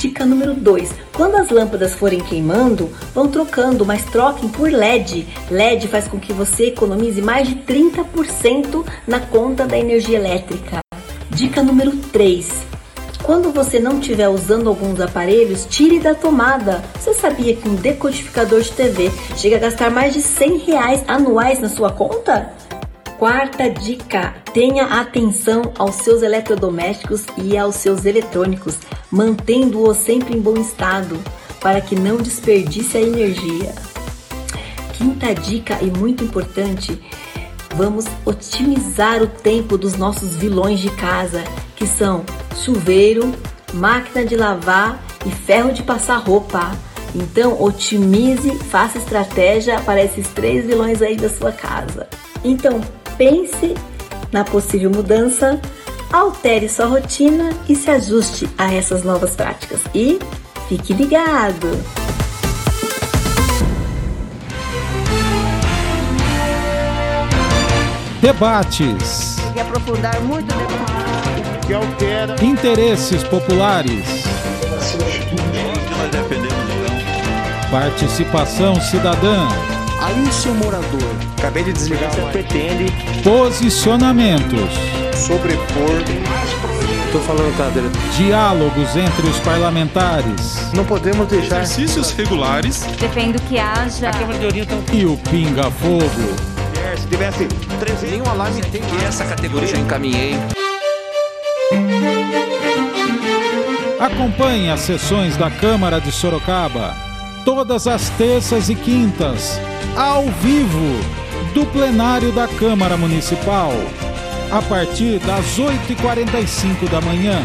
Dica 0.00 0.24
número 0.24 0.54
2. 0.54 0.94
Quando 1.14 1.34
as 1.34 1.50
lâmpadas 1.50 1.92
forem 1.92 2.20
queimando, 2.20 2.88
vão 3.14 3.28
trocando, 3.28 3.84
mas 3.84 4.02
troquem 4.06 4.48
por 4.48 4.72
LED. 4.72 5.28
LED 5.50 5.88
faz 5.88 6.08
com 6.08 6.18
que 6.18 6.32
você 6.32 6.68
economize 6.68 7.20
mais 7.20 7.46
de 7.46 7.56
30% 7.56 8.82
na 9.06 9.20
conta 9.20 9.66
da 9.66 9.76
energia 9.76 10.16
elétrica. 10.16 10.78
Dica 11.28 11.62
número 11.62 11.94
3. 11.94 12.48
Quando 13.22 13.52
você 13.52 13.78
não 13.78 13.98
estiver 13.98 14.30
usando 14.30 14.70
alguns 14.70 14.98
aparelhos, 15.00 15.66
tire 15.68 16.00
da 16.00 16.14
tomada. 16.14 16.82
Você 16.98 17.12
sabia 17.12 17.54
que 17.54 17.68
um 17.68 17.74
decodificador 17.74 18.62
de 18.62 18.72
TV 18.72 19.12
chega 19.36 19.56
a 19.56 19.60
gastar 19.60 19.90
mais 19.90 20.14
de 20.14 20.22
100 20.22 20.56
reais 20.60 21.04
anuais 21.06 21.60
na 21.60 21.68
sua 21.68 21.92
conta? 21.92 22.54
Quarta 23.20 23.68
dica: 23.68 24.34
tenha 24.54 24.98
atenção 24.98 25.74
aos 25.78 25.96
seus 25.96 26.22
eletrodomésticos 26.22 27.26
e 27.36 27.54
aos 27.54 27.74
seus 27.74 28.06
eletrônicos, 28.06 28.78
mantendo-os 29.10 29.98
sempre 29.98 30.34
em 30.34 30.40
bom 30.40 30.56
estado, 30.56 31.20
para 31.60 31.82
que 31.82 31.94
não 31.94 32.16
desperdice 32.16 32.96
a 32.96 33.02
energia. 33.02 33.74
Quinta 34.94 35.34
dica 35.34 35.76
e 35.82 35.90
muito 35.90 36.24
importante: 36.24 36.98
vamos 37.74 38.06
otimizar 38.24 39.22
o 39.22 39.26
tempo 39.26 39.76
dos 39.76 39.98
nossos 39.98 40.34
vilões 40.36 40.80
de 40.80 40.88
casa, 40.92 41.44
que 41.76 41.86
são 41.86 42.24
chuveiro, 42.64 43.34
máquina 43.74 44.24
de 44.24 44.34
lavar 44.34 44.98
e 45.26 45.30
ferro 45.30 45.74
de 45.74 45.82
passar 45.82 46.16
roupa. 46.16 46.70
Então, 47.14 47.62
otimize, 47.62 48.54
faça 48.70 48.96
estratégia 48.96 49.78
para 49.82 50.02
esses 50.02 50.26
três 50.28 50.64
vilões 50.64 51.02
aí 51.02 51.16
da 51.16 51.28
sua 51.28 51.52
casa. 51.52 52.08
Então, 52.42 52.80
pense 53.20 53.74
na 54.32 54.44
possível 54.44 54.90
mudança, 54.90 55.60
altere 56.10 56.70
sua 56.70 56.86
rotina 56.86 57.50
e 57.68 57.76
se 57.76 57.90
ajuste 57.90 58.48
a 58.56 58.72
essas 58.72 59.04
novas 59.04 59.36
práticas. 59.36 59.80
E 59.94 60.18
fique 60.70 60.94
ligado! 60.94 61.68
Debates. 68.22 69.36
Que 69.52 69.60
aprofundar 69.60 70.18
muito 70.22 70.46
debate. 70.46 71.66
Que 71.66 71.74
altera. 71.74 72.42
Interesses 72.42 73.22
populares. 73.24 74.06
Participação 77.70 78.80
cidadã. 78.80 79.69
Aí, 80.00 80.32
seu 80.32 80.54
morador, 80.54 81.14
acabei 81.38 81.62
de 81.62 81.74
desligar. 81.74 82.10
Você 82.10 82.22
pretende 82.32 82.86
Posicionamentos. 83.22 84.70
sobrepor. 85.14 86.02
Tô 87.12 87.18
falando 87.18 87.54
cadeira. 87.58 87.90
Diálogos 88.16 88.96
entre 88.96 89.26
os 89.28 89.38
parlamentares. 89.40 90.72
Não 90.72 90.86
podemos 90.86 91.26
deixar. 91.28 91.62
Exercícios 91.62 92.12
regulares. 92.12 92.82
Defendo 92.98 93.38
que 93.42 93.58
haja. 93.58 94.10
E 94.90 95.04
o 95.04 95.18
Pinga 95.28 95.70
Fogo. 95.70 96.50
Se 96.96 97.06
tivesse 97.06 97.46
13 97.78 98.06
nenhum 98.06 98.28
alarme 98.30 98.62
tem 98.62 98.80
E 98.80 99.04
essa 99.04 99.24
categoria 99.24 99.68
já 99.68 99.76
encaminhei. 99.76 100.36
Acompanhe 103.98 104.70
as 104.70 104.80
sessões 104.80 105.36
da 105.36 105.50
Câmara 105.50 106.00
de 106.00 106.10
Sorocaba 106.10 107.09
todas 107.44 107.86
as 107.86 108.08
terças 108.10 108.68
e 108.68 108.74
quintas, 108.74 109.60
ao 109.96 110.24
vivo, 110.42 111.20
do 111.54 111.66
plenário 111.66 112.32
da 112.32 112.46
Câmara 112.46 112.96
Municipal, 112.96 113.72
a 114.50 114.62
partir 114.62 115.18
das 115.20 115.58
8h45 115.58 116.88
da 116.90 117.00
manhã, 117.00 117.44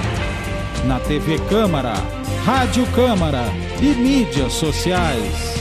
na 0.86 1.00
TV 1.00 1.40
Câmara, 1.50 1.94
Rádio 2.46 2.86
Câmara 2.88 3.46
e 3.82 3.88
mídias 3.88 4.54
sociais. 4.54 5.56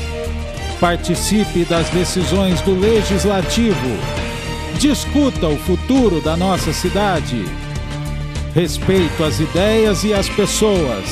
Participe 0.81 1.65
das 1.65 1.89
decisões 1.91 2.61
do 2.61 2.79
Legislativo. 2.79 3.99
Discuta 4.79 5.47
o 5.47 5.57
futuro 5.57 6.21
da 6.21 6.37
nossa 6.37 6.73
cidade. 6.73 7.45
Respeito 8.55 9.25
às 9.25 9.41
ideias 9.41 10.05
e 10.05 10.13
às 10.13 10.29
pessoas. 10.29 11.05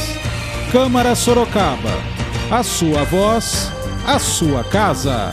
Câmara 0.70 1.14
Sorocaba. 1.14 2.12
A 2.50 2.62
sua 2.62 3.04
voz, 3.04 3.72
a 4.06 4.18
sua 4.18 4.62
casa. 4.64 5.30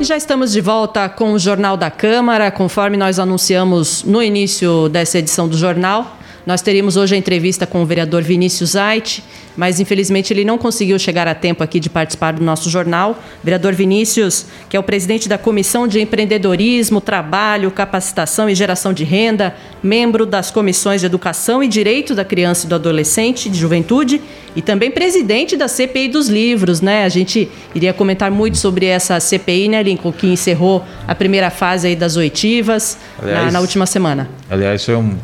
E 0.00 0.04
já 0.04 0.16
estamos 0.16 0.52
de 0.52 0.60
volta 0.60 1.08
com 1.08 1.32
o 1.32 1.38
Jornal 1.38 1.76
da 1.76 1.90
Câmara, 1.90 2.50
conforme 2.50 2.96
nós 2.96 3.18
anunciamos 3.18 4.02
no 4.02 4.22
início 4.22 4.88
dessa 4.88 5.18
edição 5.18 5.48
do 5.48 5.56
jornal. 5.56 6.18
Nós 6.46 6.60
teríamos 6.60 6.96
hoje 6.98 7.14
a 7.14 7.18
entrevista 7.18 7.66
com 7.66 7.82
o 7.82 7.86
vereador 7.86 8.22
Vinícius 8.22 8.76
Ait, 8.76 9.24
mas 9.56 9.80
infelizmente 9.80 10.30
ele 10.30 10.44
não 10.44 10.58
conseguiu 10.58 10.98
chegar 10.98 11.26
a 11.26 11.34
tempo 11.34 11.62
aqui 11.64 11.80
de 11.80 11.88
participar 11.88 12.32
do 12.34 12.44
nosso 12.44 12.68
jornal. 12.68 13.18
Vereador 13.42 13.72
Vinícius, 13.72 14.44
que 14.68 14.76
é 14.76 14.80
o 14.80 14.82
presidente 14.82 15.26
da 15.26 15.38
Comissão 15.38 15.88
de 15.88 16.00
Empreendedorismo, 16.02 17.00
Trabalho, 17.00 17.70
Capacitação 17.70 18.50
e 18.50 18.54
Geração 18.54 18.92
de 18.92 19.04
Renda, 19.04 19.54
membro 19.82 20.26
das 20.26 20.50
comissões 20.50 21.00
de 21.00 21.06
Educação 21.06 21.62
e 21.62 21.68
Direito 21.68 22.14
da 22.14 22.26
Criança 22.26 22.66
e 22.66 22.68
do 22.68 22.74
Adolescente, 22.74 23.48
de 23.48 23.58
Juventude, 23.58 24.20
e 24.54 24.60
também 24.60 24.90
presidente 24.90 25.56
da 25.56 25.66
CPI 25.66 26.08
dos 26.08 26.28
Livros, 26.28 26.82
né? 26.82 27.04
A 27.04 27.08
gente 27.08 27.48
iria 27.74 27.94
comentar 27.94 28.30
muito 28.30 28.58
sobre 28.58 28.84
essa 28.84 29.18
CPI, 29.18 29.68
né, 29.68 29.82
Lincoln, 29.82 30.12
que 30.12 30.26
encerrou 30.26 30.84
a 31.08 31.14
primeira 31.14 31.48
fase 31.48 31.86
aí 31.86 31.96
das 31.96 32.16
oitivas 32.16 32.98
na, 33.22 33.28
Aliás- 33.30 33.52
na 33.54 33.60
última 33.60 33.86
semana. 33.86 34.28
Aliás, 34.50 34.84
foi 34.84 34.94
um, 34.94 35.16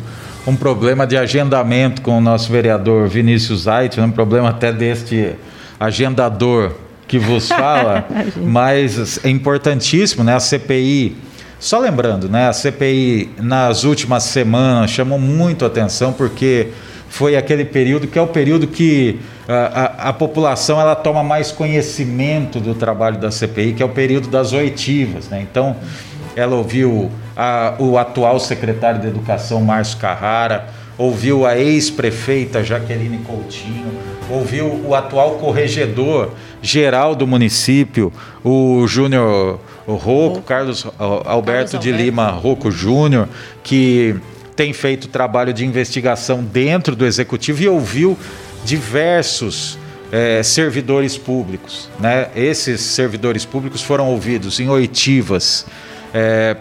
um 0.46 0.56
problema 0.56 1.06
de 1.06 1.16
agendamento 1.16 2.02
com 2.02 2.18
o 2.18 2.20
nosso 2.20 2.50
vereador 2.50 3.08
Vinícius 3.08 3.68
Ait, 3.68 3.98
um 4.00 4.10
problema 4.10 4.50
até 4.50 4.72
deste 4.72 5.34
agendador 5.78 6.72
que 7.06 7.18
vos 7.18 7.48
fala, 7.50 8.06
mas 8.42 9.24
é 9.24 9.28
importantíssimo, 9.28 10.24
né? 10.24 10.34
A 10.34 10.40
CPI, 10.40 11.16
só 11.58 11.78
lembrando, 11.78 12.28
né? 12.28 12.48
A 12.48 12.52
CPI 12.52 13.30
nas 13.38 13.84
últimas 13.84 14.22
semanas 14.24 14.90
chamou 14.90 15.18
muito 15.18 15.64
atenção 15.64 16.12
porque 16.12 16.68
foi 17.08 17.36
aquele 17.36 17.64
período 17.64 18.06
que 18.06 18.18
é 18.18 18.22
o 18.22 18.28
período 18.28 18.68
que 18.68 19.18
a, 19.48 19.54
a, 19.54 20.08
a 20.10 20.12
população 20.12 20.80
ela 20.80 20.94
toma 20.94 21.24
mais 21.24 21.50
conhecimento 21.50 22.60
do 22.60 22.72
trabalho 22.72 23.18
da 23.18 23.32
CPI, 23.32 23.72
que 23.74 23.82
é 23.82 23.86
o 23.86 23.90
período 23.90 24.28
das 24.28 24.52
oitivas, 24.52 25.28
né? 25.28 25.44
Então 25.50 25.76
ela 26.40 26.56
ouviu 26.56 27.10
a- 27.36 27.74
o 27.78 27.98
atual 27.98 28.40
secretário 28.40 29.00
de 29.00 29.06
Educação, 29.06 29.60
Márcio 29.60 29.98
Carrara, 29.98 30.68
ouviu 30.96 31.46
a 31.46 31.56
ex-prefeita 31.58 32.62
Jaqueline 32.64 33.18
Coutinho, 33.18 33.86
ouviu 34.28 34.66
o 34.86 34.94
atual 34.94 35.32
corregedor 35.32 36.30
geral 36.62 37.14
do 37.14 37.26
município, 37.26 38.12
o 38.44 38.86
Júnior 38.86 39.58
Rocco, 39.86 40.42
Carlos 40.42 40.86
Alberto 41.24 41.78
de 41.78 41.88
Alberto. 41.90 42.04
Lima 42.04 42.30
Rocco 42.30 42.70
Júnior, 42.70 43.28
que 43.62 44.14
tem 44.54 44.72
feito 44.72 45.08
trabalho 45.08 45.52
de 45.54 45.64
investigação 45.64 46.42
dentro 46.44 46.94
do 46.94 47.06
executivo 47.06 47.62
e 47.62 47.68
ouviu 47.68 48.16
diversos 48.64 49.78
é, 50.12 50.42
servidores 50.42 51.16
públicos. 51.16 51.88
Né? 51.98 52.28
Esses 52.36 52.80
servidores 52.80 53.44
públicos 53.44 53.80
foram 53.80 54.08
ouvidos 54.08 54.58
em 54.60 54.68
oitivas 54.68 55.64
é, 56.12 56.56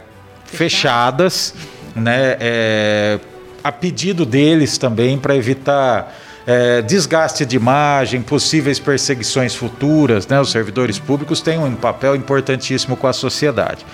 fechadas, 0.45 1.53
né? 1.95 2.37
É, 2.39 3.19
a 3.63 3.71
pedido 3.71 4.25
deles 4.25 4.77
também 4.77 5.17
para 5.17 5.35
evitar 5.35 6.15
é, 6.47 6.81
desgaste 6.81 7.45
de 7.45 7.55
imagem, 7.55 8.21
possíveis 8.21 8.79
perseguições 8.79 9.53
futuras. 9.53 10.27
Né? 10.27 10.39
Os 10.39 10.51
servidores 10.51 10.97
públicos 10.97 11.41
têm 11.41 11.59
um 11.59 11.75
papel 11.75 12.15
importantíssimo 12.15 12.95
com 12.95 13.07
a 13.07 13.13
sociedade. 13.13 13.85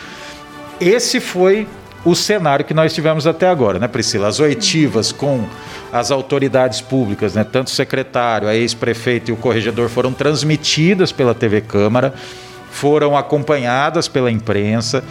Esse 0.79 1.19
foi 1.19 1.67
o 2.05 2.15
cenário 2.15 2.63
que 2.63 2.73
nós 2.73 2.93
tivemos 2.93 3.25
até 3.25 3.49
agora, 3.49 3.79
né, 3.79 3.87
Priscila? 3.87 4.27
As 4.27 4.39
oitivas 4.39 5.11
com 5.11 5.43
as 5.91 6.11
autoridades 6.11 6.79
públicas, 6.79 7.33
né, 7.33 7.43
tanto 7.43 7.67
o 7.67 7.71
secretário, 7.71 8.47
a 8.47 8.55
ex-prefeito 8.55 9.31
e 9.31 9.33
o 9.33 9.37
corregedor 9.37 9.89
foram 9.89 10.13
transmitidas 10.13 11.11
pela 11.11 11.33
TV 11.33 11.61
Câmara, 11.61 12.13
foram 12.69 13.17
acompanhadas 13.17 14.07
pela 14.07 14.29
imprensa, 14.29 15.03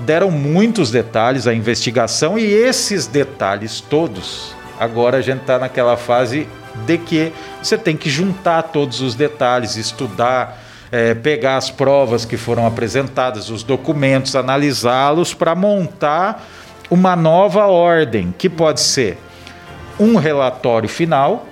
deram 0.00 0.30
muitos 0.30 0.90
detalhes 0.90 1.46
à 1.46 1.54
investigação 1.54 2.38
e 2.38 2.44
esses 2.44 3.06
detalhes 3.06 3.80
todos, 3.80 4.54
agora 4.78 5.18
a 5.18 5.20
gente 5.20 5.40
está 5.40 5.58
naquela 5.58 5.96
fase 5.96 6.48
de 6.86 6.98
que 6.98 7.32
você 7.62 7.76
tem 7.76 7.96
que 7.96 8.10
juntar 8.10 8.62
todos 8.64 9.00
os 9.00 9.14
detalhes, 9.14 9.76
estudar, 9.76 10.58
é, 10.90 11.14
pegar 11.14 11.56
as 11.56 11.70
provas 11.70 12.24
que 12.24 12.36
foram 12.36 12.66
apresentadas, 12.66 13.50
os 13.50 13.62
documentos, 13.62 14.34
analisá-los 14.34 15.34
para 15.34 15.54
montar 15.54 16.46
uma 16.90 17.16
nova 17.16 17.66
ordem, 17.66 18.34
que 18.36 18.48
pode 18.48 18.80
ser 18.80 19.18
um 19.98 20.16
relatório 20.16 20.88
final, 20.88 21.46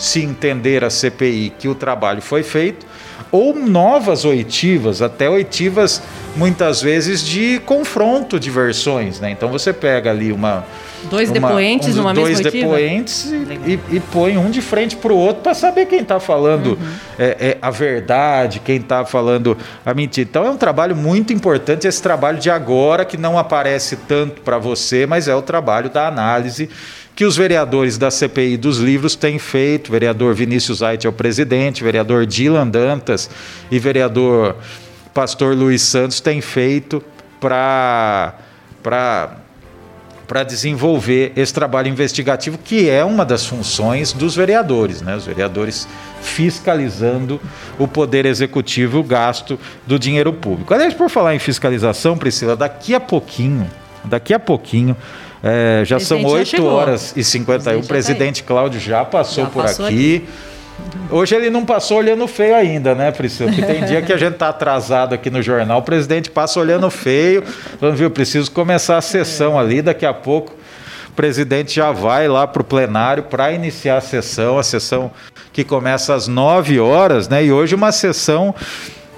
se 0.00 0.22
entender 0.22 0.82
a 0.82 0.88
CPI 0.88 1.52
que 1.58 1.68
o 1.68 1.74
trabalho 1.74 2.22
foi 2.22 2.42
feito, 2.42 2.86
ou 3.30 3.54
novas 3.54 4.24
oitivas, 4.24 5.02
até 5.02 5.28
oitivas 5.28 6.02
muitas 6.34 6.80
vezes 6.80 7.22
de 7.22 7.60
confronto 7.66 8.40
de 8.40 8.50
versões, 8.50 9.20
né? 9.20 9.30
Então 9.30 9.50
você 9.50 9.74
pega 9.74 10.10
ali 10.10 10.32
uma 10.32 10.64
dois 11.04 11.28
uma, 11.28 11.34
depoentes 11.34 11.88
um, 11.94 11.98
numa 11.98 12.14
dois 12.14 12.40
mesma 12.40 12.50
depoentes 12.50 13.26
e, 13.26 13.72
e, 13.72 13.96
e, 13.96 14.00
põe 14.00 14.38
um 14.38 14.50
de 14.50 14.62
frente 14.62 14.96
para 14.96 15.12
o 15.12 15.16
outro 15.16 15.42
para 15.42 15.54
saber 15.54 15.84
quem 15.84 16.00
está 16.00 16.18
falando 16.18 16.78
uhum. 16.80 16.92
é, 17.18 17.36
é, 17.40 17.58
a 17.60 17.70
verdade, 17.70 18.58
quem 18.58 18.76
está 18.76 19.04
falando 19.04 19.56
a 19.84 19.92
mentira. 19.92 20.26
Então 20.28 20.46
é 20.46 20.50
um 20.50 20.56
trabalho 20.56 20.96
muito 20.96 21.30
importante 21.30 21.86
esse 21.86 22.02
trabalho 22.02 22.38
de 22.38 22.50
agora 22.50 23.04
que 23.04 23.18
não 23.18 23.38
aparece 23.38 23.96
tanto 24.08 24.40
para 24.40 24.56
você, 24.56 25.04
mas 25.04 25.28
é 25.28 25.34
o 25.34 25.42
trabalho 25.42 25.90
da 25.90 26.08
análise 26.08 26.70
que 27.20 27.24
os 27.26 27.36
vereadores 27.36 27.98
da 27.98 28.10
CPI 28.10 28.56
dos 28.56 28.78
livros 28.78 29.14
têm 29.14 29.38
feito. 29.38 29.92
Vereador 29.92 30.34
Vinícius 30.34 30.82
Ait 30.82 31.04
é 31.04 31.08
o 31.10 31.12
presidente, 31.12 31.84
vereador 31.84 32.24
Dylan 32.24 32.66
Dantas 32.66 33.28
e 33.70 33.78
vereador 33.78 34.56
pastor 35.12 35.54
Luiz 35.54 35.82
Santos 35.82 36.18
têm 36.18 36.40
feito 36.40 37.04
para 37.38 38.36
para 38.82 40.42
desenvolver 40.44 41.34
esse 41.36 41.52
trabalho 41.52 41.88
investigativo, 41.88 42.56
que 42.56 42.88
é 42.88 43.04
uma 43.04 43.26
das 43.26 43.44
funções 43.44 44.14
dos 44.14 44.34
vereadores, 44.34 45.02
né? 45.02 45.14
Os 45.14 45.26
vereadores 45.26 45.86
fiscalizando 46.22 47.38
o 47.78 47.86
poder 47.86 48.24
executivo 48.24 49.00
o 49.00 49.04
gasto 49.04 49.60
do 49.86 49.98
dinheiro 49.98 50.32
público. 50.32 50.72
Aliás, 50.72 50.94
por 50.94 51.10
falar 51.10 51.34
em 51.34 51.38
fiscalização, 51.38 52.16
Priscila, 52.16 52.56
daqui 52.56 52.94
a 52.94 53.00
pouquinho, 53.00 53.70
daqui 54.06 54.32
a 54.32 54.38
pouquinho, 54.38 54.96
é, 55.42 55.82
já 55.84 55.98
são 55.98 56.24
8 56.24 56.64
horas 56.64 57.12
e 57.16 57.24
51. 57.24 57.80
O 57.80 57.86
presidente 57.86 58.42
Cláudio 58.42 58.80
já 58.80 59.04
passou 59.04 59.44
já 59.44 59.50
por 59.50 59.62
passou 59.62 59.86
aqui. 59.86 60.16
aqui. 60.16 60.28
Hoje 61.10 61.34
ele 61.34 61.50
não 61.50 61.64
passou 61.64 61.98
olhando 61.98 62.26
feio 62.26 62.54
ainda, 62.54 62.94
né, 62.94 63.10
Priscila? 63.10 63.50
Porque 63.50 63.64
tem 63.64 63.84
dia 63.84 64.00
que 64.00 64.12
a 64.12 64.16
gente 64.16 64.36
tá 64.36 64.48
atrasado 64.48 65.14
aqui 65.14 65.28
no 65.30 65.42
jornal, 65.42 65.80
o 65.80 65.82
presidente 65.82 66.30
passa 66.30 66.58
olhando 66.58 66.88
feio, 66.90 67.42
falando, 67.78 67.96
viu, 67.96 68.10
preciso 68.10 68.50
começar 68.50 68.96
a 68.96 69.00
sessão 69.00 69.58
ali, 69.58 69.82
daqui 69.82 70.06
a 70.06 70.14
pouco 70.14 70.54
o 71.08 71.12
presidente 71.12 71.74
já 71.74 71.90
vai 71.90 72.28
lá 72.28 72.46
para 72.46 72.62
o 72.62 72.64
plenário 72.64 73.24
para 73.24 73.52
iniciar 73.52 73.96
a 73.96 74.00
sessão, 74.00 74.58
a 74.58 74.62
sessão 74.62 75.10
que 75.52 75.64
começa 75.64 76.14
às 76.14 76.28
9 76.28 76.78
horas, 76.78 77.28
né? 77.28 77.44
E 77.44 77.52
hoje 77.52 77.74
uma 77.74 77.92
sessão 77.92 78.54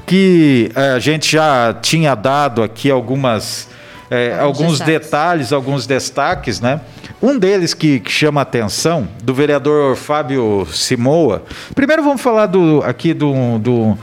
que 0.07 0.71
é, 0.75 0.91
a 0.93 0.99
gente 0.99 1.31
já 1.31 1.75
tinha 1.81 2.15
dado 2.15 2.63
aqui 2.63 2.91
algumas 2.91 3.69
é, 4.13 4.39
alguns 4.39 4.79
destaques. 4.79 5.05
detalhes, 5.05 5.53
alguns 5.55 5.87
destaques, 5.87 6.61
né? 6.61 6.83
Um 7.23 7.39
deles 7.39 7.73
que, 7.73 7.99
que 7.99 8.13
chama 8.13 8.43
a 8.43 8.43
atenção, 8.43 9.09
do 9.25 9.33
vereador 9.33 9.97
Fábio 9.97 10.67
Simoa. 10.71 11.43
Primeiro 11.75 12.03
vamos 12.03 12.21
falar 12.21 12.45
do, 12.45 12.83
aqui 12.85 13.15
do, 13.15 13.59
do, 13.59 13.99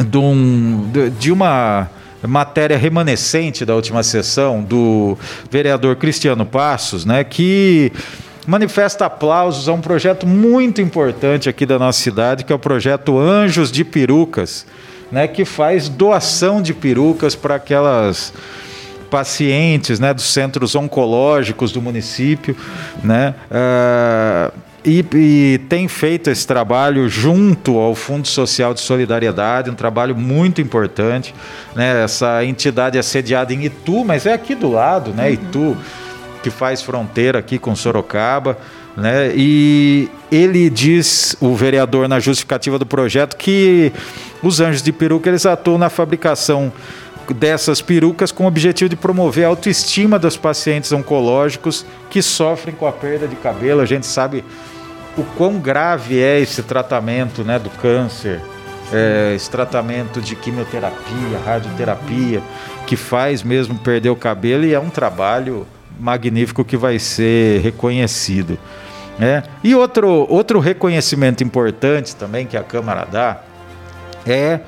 do, 0.00 1.10
de 1.18 1.32
uma 1.32 1.88
matéria 2.28 2.76
remanescente 2.76 3.64
da 3.64 3.74
última 3.74 4.02
sessão 4.02 4.62
do 4.62 5.16
vereador 5.50 5.96
Cristiano 5.96 6.44
Passos, 6.44 7.06
né, 7.06 7.24
que 7.24 7.90
manifesta 8.46 9.06
aplausos 9.06 9.66
a 9.66 9.72
um 9.72 9.80
projeto 9.80 10.26
muito 10.26 10.82
importante 10.82 11.48
aqui 11.48 11.64
da 11.64 11.78
nossa 11.78 12.00
cidade, 12.00 12.44
que 12.44 12.52
é 12.52 12.56
o 12.56 12.58
projeto 12.58 13.18
Anjos 13.18 13.72
de 13.72 13.82
Perucas, 13.82 14.66
né, 15.10 15.26
que 15.26 15.46
faz 15.46 15.88
doação 15.88 16.60
de 16.60 16.74
perucas 16.74 17.34
para 17.34 17.54
aquelas 17.54 18.32
pacientes 19.14 20.00
né, 20.00 20.12
dos 20.12 20.24
centros 20.24 20.74
oncológicos 20.74 21.70
do 21.70 21.80
município, 21.80 22.56
né? 23.00 23.32
Uh, 23.48 24.58
e, 24.84 25.04
e, 25.14 25.58
tem 25.68 25.86
feito 25.86 26.30
esse 26.30 26.44
trabalho 26.44 27.08
junto 27.08 27.78
ao 27.78 27.94
Fundo 27.94 28.26
Social 28.26 28.74
de 28.74 28.80
Solidariedade, 28.80 29.70
um 29.70 29.74
trabalho 29.74 30.16
muito 30.16 30.60
importante. 30.60 31.32
Né? 31.76 32.02
Essa 32.02 32.44
entidade 32.44 32.98
é 32.98 33.02
sediada 33.02 33.54
em 33.54 33.64
Itu, 33.66 34.04
mas 34.04 34.26
é 34.26 34.32
aqui 34.32 34.56
do 34.56 34.68
lado, 34.68 35.12
né? 35.12 35.28
Uhum. 35.28 35.32
Itu, 35.32 35.76
que 36.42 36.50
faz 36.50 36.82
fronteira 36.82 37.38
aqui 37.38 37.56
com 37.56 37.76
Sorocaba. 37.76 38.58
Né? 38.96 39.32
E 39.36 40.10
ele 40.30 40.68
diz, 40.68 41.36
o 41.40 41.54
vereador, 41.54 42.08
na 42.08 42.18
justificativa 42.18 42.80
do 42.80 42.84
projeto, 42.84 43.36
que 43.36 43.92
os 44.42 44.60
anjos 44.60 44.82
de 44.82 44.92
peruca 44.92 45.30
eles 45.30 45.46
atuam 45.46 45.78
na 45.78 45.88
fabricação 45.88 46.72
dessas 47.32 47.80
perucas 47.80 48.30
com 48.30 48.44
o 48.44 48.46
objetivo 48.46 48.88
de 48.88 48.96
promover 48.96 49.44
a 49.44 49.48
autoestima 49.48 50.18
dos 50.18 50.36
pacientes 50.36 50.92
oncológicos 50.92 51.86
que 52.10 52.20
sofrem 52.20 52.74
com 52.74 52.86
a 52.86 52.92
perda 52.92 53.26
de 53.26 53.36
cabelo. 53.36 53.80
A 53.80 53.86
gente 53.86 54.06
sabe 54.06 54.44
o 55.16 55.22
quão 55.36 55.58
grave 55.58 56.20
é 56.20 56.40
esse 56.40 56.62
tratamento 56.62 57.44
né, 57.44 57.58
do 57.58 57.70
câncer, 57.70 58.40
é, 58.92 59.32
esse 59.34 59.48
tratamento 59.48 60.20
de 60.20 60.36
quimioterapia, 60.36 61.38
radioterapia, 61.44 62.42
que 62.86 62.96
faz 62.96 63.42
mesmo 63.42 63.78
perder 63.78 64.10
o 64.10 64.16
cabelo 64.16 64.64
e 64.64 64.74
é 64.74 64.80
um 64.80 64.90
trabalho 64.90 65.66
magnífico 65.98 66.64
que 66.64 66.76
vai 66.76 66.98
ser 66.98 67.60
reconhecido. 67.60 68.58
Né? 69.18 69.44
E 69.62 69.74
outro, 69.74 70.26
outro 70.28 70.58
reconhecimento 70.58 71.44
importante 71.44 72.16
também 72.16 72.46
que 72.46 72.56
a 72.56 72.62
Câmara 72.62 73.06
dá 73.10 73.40
é 74.26 74.60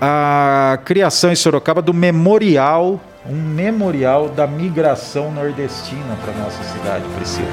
a 0.00 0.78
criação 0.84 1.30
em 1.30 1.36
Sorocaba 1.36 1.82
do 1.82 1.92
memorial, 1.92 2.98
um 3.28 3.36
memorial 3.36 4.28
da 4.28 4.46
migração 4.46 5.30
nordestina 5.30 6.16
para 6.24 6.32
nossa 6.34 6.62
cidade, 6.64 7.04
Priscila. 7.16 7.48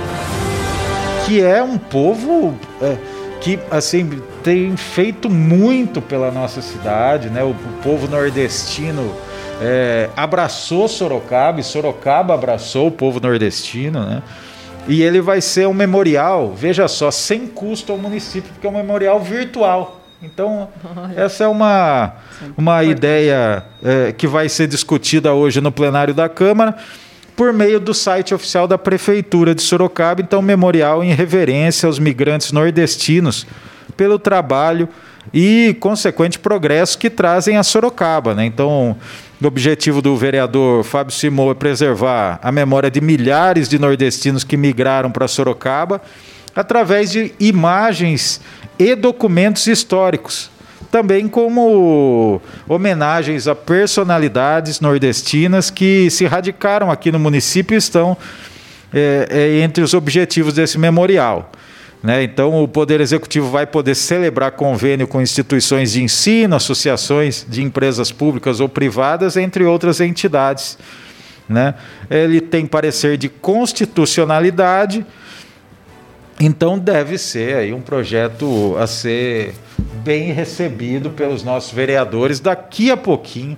Que 1.26 1.42
é 1.42 1.62
um 1.62 1.78
povo 1.78 2.58
é, 2.82 2.96
que 3.42 3.60
assim 3.70 4.22
tem 4.42 4.78
feito 4.78 5.30
muito 5.30 6.02
pela 6.02 6.32
nossa 6.32 6.62
cidade, 6.62 7.30
né? 7.30 7.44
O, 7.44 7.50
o 7.50 7.82
povo 7.84 8.08
nordestino 8.08 9.14
é, 9.62 10.10
abraçou 10.16 10.88
Sorocaba 10.88 11.60
e 11.60 11.64
Sorocaba 11.64 12.34
abraçou 12.34 12.88
o 12.88 12.92
povo 12.92 13.20
nordestino, 13.20 14.06
né? 14.06 14.24
E 14.88 15.04
ele 15.04 15.20
vai 15.20 15.42
ser 15.42 15.68
um 15.68 15.74
memorial, 15.74 16.54
veja 16.54 16.88
só, 16.88 17.12
sem 17.12 17.46
custo 17.46 17.92
ao 17.92 17.98
município, 17.98 18.50
porque 18.54 18.66
é 18.66 18.70
um 18.70 18.74
memorial 18.74 19.20
virtual. 19.20 20.00
Então, 20.22 20.68
essa 21.16 21.44
é 21.44 21.48
uma, 21.48 22.14
uma 22.58 22.84
ideia 22.84 23.64
é, 23.84 24.12
que 24.12 24.26
vai 24.26 24.50
ser 24.50 24.68
discutida 24.68 25.34
hoje 25.34 25.62
no 25.62 25.72
plenário 25.72 26.14
da 26.14 26.28
Câmara 26.28 26.76
por 27.36 27.54
meio 27.54 27.80
do 27.80 27.94
site 27.94 28.34
oficial 28.34 28.68
da 28.68 28.80
Prefeitura 28.80 29.54
de 29.54 29.62
Sorocaba, 29.62 30.22
então 30.22 30.42
memorial 30.42 31.04
em 31.04 31.14
reverência 31.14 31.86
aos 31.86 32.00
migrantes 32.00 32.52
nordestinos 32.52 33.46
pelo 33.96 34.18
trabalho 34.18 34.90
e 35.32 35.78
consequente 35.80 36.40
progresso 36.40 36.98
que 36.98 37.12
trazem 37.12 37.58
a 37.58 37.64
Sorocaba. 37.64 38.34
Né? 38.34 38.46
Então, 38.46 38.98
o 39.40 39.46
objetivo 39.46 40.02
do 40.02 40.18
vereador 40.18 40.84
Fábio 40.84 41.14
Simão 41.14 41.52
é 41.52 41.54
preservar 41.54 42.40
a 42.42 42.52
memória 42.52 42.90
de 42.90 43.00
milhares 43.02 43.70
de 43.70 43.78
nordestinos 43.78 44.44
que 44.44 44.58
migraram 44.58 45.12
para 45.12 45.28
Sorocaba 45.28 46.02
através 46.56 47.12
de 47.12 47.32
imagens 47.40 48.42
e 48.80 48.96
documentos 48.96 49.68
históricos, 49.68 50.50
também 50.92 51.28
como 51.28 52.42
homenagens 52.68 53.48
a 53.48 53.56
personalidades 53.56 54.80
nordestinas 54.80 55.70
que 55.70 56.10
se 56.10 56.26
radicaram 56.26 56.90
aqui 56.92 57.12
no 57.12 57.20
município 57.20 57.76
e 57.76 57.78
estão 57.78 58.18
é, 58.94 59.28
é 59.30 59.60
entre 59.60 59.84
os 59.84 59.94
objetivos 59.94 60.54
desse 60.54 60.78
memorial. 60.78 61.52
Né? 62.02 62.24
Então, 62.24 62.64
o 62.64 62.68
Poder 62.68 63.02
Executivo 63.02 63.50
vai 63.50 63.66
poder 63.66 63.96
celebrar 63.96 64.52
convênio 64.52 65.08
com 65.08 65.22
instituições 65.22 65.94
de 65.94 66.04
ensino, 66.04 66.56
associações 66.56 67.46
de 67.50 67.64
empresas 67.64 68.12
públicas 68.12 68.60
ou 68.60 68.70
privadas, 68.70 69.36
entre 69.36 69.64
outras 69.64 70.00
entidades. 70.00 70.78
Né? 71.50 71.74
Ele 72.10 72.40
tem 72.40 72.66
parecer 72.66 73.18
de 73.18 73.30
constitucionalidade, 73.30 75.06
então 76.40 76.78
deve 76.78 77.18
ser 77.18 77.56
aí 77.56 77.74
um 77.74 77.82
projeto 77.82 78.76
a 78.78 78.86
ser 78.86 79.56
bem 80.04 80.32
recebido 80.32 81.10
pelos 81.10 81.44
nossos 81.44 81.72
vereadores 81.72 82.40
daqui 82.40 82.92
a 82.92 82.98
pouquinho. 82.98 83.58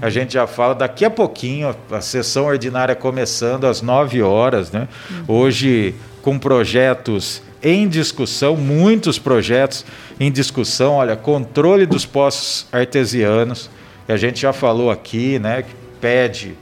A 0.00 0.10
gente 0.10 0.34
já 0.34 0.46
fala 0.46 0.74
daqui 0.74 1.04
a 1.04 1.10
pouquinho, 1.10 1.74
a 1.90 2.00
sessão 2.00 2.46
ordinária 2.46 2.94
começando 2.94 3.66
às 3.66 3.80
9 3.80 4.20
horas, 4.20 4.70
né? 4.70 4.88
Hoje 5.28 5.94
com 6.20 6.38
projetos 6.38 7.42
em 7.62 7.88
discussão, 7.88 8.56
muitos 8.56 9.18
projetos 9.18 9.84
em 10.18 10.30
discussão. 10.30 10.94
Olha, 10.94 11.16
controle 11.16 11.86
dos 11.86 12.04
poços 12.04 12.66
artesianos, 12.72 13.70
a 14.08 14.16
gente 14.16 14.40
já 14.40 14.52
falou 14.52 14.90
aqui, 14.90 15.38
né, 15.38 15.62
que 15.62 15.74
pede 16.00 16.54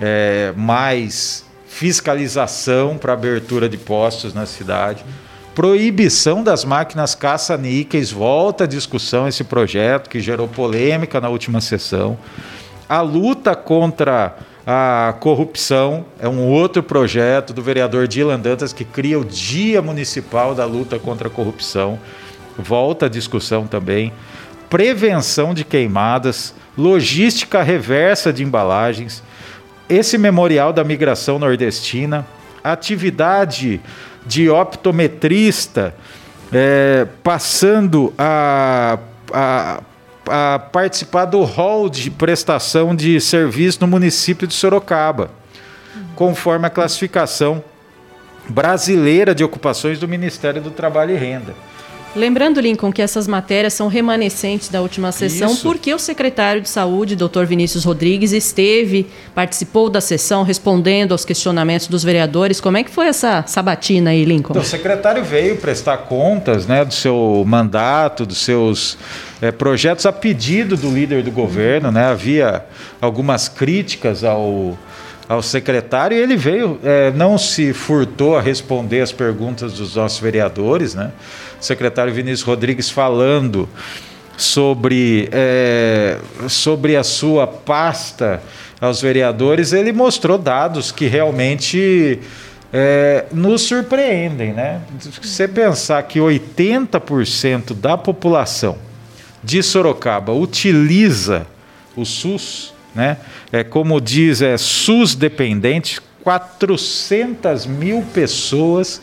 é, 0.00 0.52
mais 0.56 1.44
fiscalização 1.78 2.98
para 2.98 3.12
abertura 3.12 3.68
de 3.68 3.78
postos 3.78 4.34
na 4.34 4.46
cidade. 4.46 5.04
Proibição 5.54 6.42
das 6.42 6.64
máquinas 6.64 7.14
caça-níqueis, 7.14 8.10
volta 8.10 8.64
à 8.64 8.66
discussão 8.66 9.28
esse 9.28 9.44
projeto 9.44 10.10
que 10.10 10.18
gerou 10.18 10.48
polêmica 10.48 11.20
na 11.20 11.28
última 11.28 11.60
sessão. 11.60 12.18
A 12.88 13.00
luta 13.00 13.54
contra 13.54 14.36
a 14.66 15.14
corrupção 15.20 16.04
é 16.18 16.28
um 16.28 16.48
outro 16.48 16.82
projeto 16.82 17.52
do 17.52 17.62
vereador 17.62 18.08
Dylan 18.08 18.40
Dantas 18.40 18.72
que 18.72 18.84
cria 18.84 19.16
o 19.16 19.24
Dia 19.24 19.80
Municipal 19.80 20.56
da 20.56 20.64
Luta 20.64 20.98
contra 20.98 21.28
a 21.28 21.30
Corrupção. 21.30 21.96
Volta 22.58 23.06
à 23.06 23.08
discussão 23.08 23.68
também. 23.68 24.12
Prevenção 24.68 25.54
de 25.54 25.64
queimadas, 25.64 26.52
logística 26.76 27.62
reversa 27.62 28.32
de 28.32 28.42
embalagens, 28.42 29.22
esse 29.88 30.18
memorial 30.18 30.72
da 30.72 30.84
migração 30.84 31.38
nordestina, 31.38 32.26
atividade 32.62 33.80
de 34.26 34.50
optometrista, 34.50 35.94
é, 36.52 37.06
passando 37.22 38.12
a, 38.18 38.98
a 39.32 39.80
a 40.28 40.58
participar 40.58 41.24
do 41.24 41.42
hall 41.42 41.88
de 41.88 42.10
prestação 42.10 42.94
de 42.94 43.20
serviço 43.20 43.78
no 43.80 43.86
município 43.86 44.46
de 44.46 44.54
Sorocaba, 44.54 45.30
conforme 46.14 46.66
a 46.66 46.70
classificação 46.70 47.64
brasileira 48.48 49.34
de 49.34 49.42
ocupações 49.42 49.98
do 49.98 50.06
Ministério 50.06 50.60
do 50.60 50.70
Trabalho 50.70 51.14
e 51.14 51.18
Renda. 51.18 51.54
Lembrando, 52.16 52.60
Lincoln, 52.60 52.90
que 52.90 53.02
essas 53.02 53.28
matérias 53.28 53.74
são 53.74 53.86
remanescentes 53.86 54.68
da 54.68 54.80
última 54.80 55.12
sessão, 55.12 55.52
Isso. 55.52 55.62
porque 55.62 55.92
o 55.92 55.98
secretário 55.98 56.60
de 56.60 56.68
Saúde, 56.68 57.14
Dr. 57.14 57.44
Vinícius 57.44 57.84
Rodrigues, 57.84 58.32
esteve, 58.32 59.06
participou 59.34 59.90
da 59.90 60.00
sessão, 60.00 60.42
respondendo 60.42 61.12
aos 61.12 61.24
questionamentos 61.24 61.86
dos 61.86 62.02
vereadores. 62.02 62.60
Como 62.60 62.76
é 62.76 62.82
que 62.82 62.90
foi 62.90 63.08
essa 63.08 63.44
sabatina 63.46 64.10
aí, 64.10 64.24
Lincoln? 64.24 64.52
Então, 64.52 64.62
o 64.62 64.64
secretário 64.64 65.22
veio 65.22 65.56
prestar 65.56 65.98
contas 65.98 66.66
né, 66.66 66.84
do 66.84 66.94
seu 66.94 67.44
mandato, 67.46 68.24
dos 68.24 68.38
seus 68.38 68.98
é, 69.40 69.52
projetos 69.52 70.06
a 70.06 70.12
pedido 70.12 70.76
do 70.76 70.90
líder 70.90 71.22
do 71.22 71.30
governo. 71.30 71.92
Né? 71.92 72.04
Havia 72.04 72.64
algumas 73.00 73.48
críticas 73.48 74.24
ao 74.24 74.76
ao 75.28 75.42
secretário 75.42 76.16
e 76.16 76.20
ele 76.20 76.36
veio, 76.36 76.80
é, 76.82 77.10
não 77.10 77.36
se 77.36 77.72
furtou 77.74 78.36
a 78.36 78.40
responder 78.40 79.02
as 79.02 79.12
perguntas 79.12 79.74
dos 79.74 79.94
nossos 79.94 80.18
vereadores, 80.18 80.94
né? 80.94 81.12
O 81.60 81.64
secretário 81.64 82.12
Vinícius 82.12 82.42
Rodrigues 82.42 82.88
falando 82.88 83.68
sobre, 84.36 85.28
é, 85.30 86.18
sobre 86.48 86.96
a 86.96 87.04
sua 87.04 87.46
pasta 87.46 88.42
aos 88.80 89.02
vereadores, 89.02 89.72
ele 89.72 89.92
mostrou 89.92 90.38
dados 90.38 90.90
que 90.90 91.06
realmente 91.06 92.20
é, 92.72 93.26
nos 93.32 93.62
surpreendem, 93.62 94.52
né? 94.52 94.80
Você 95.20 95.46
pensar 95.46 96.02
que 96.04 96.18
80% 96.18 97.74
da 97.74 97.98
população 97.98 98.78
de 99.42 99.62
Sorocaba 99.62 100.32
utiliza 100.32 101.46
o 101.96 102.04
SUS, 102.04 102.72
né? 102.94 103.18
É, 103.52 103.62
como 103.62 104.00
diz, 104.00 104.42
é 104.42 104.56
SUS 104.56 105.14
dependente, 105.14 106.00
400 106.22 107.66
mil 107.66 108.02
pessoas 108.12 109.00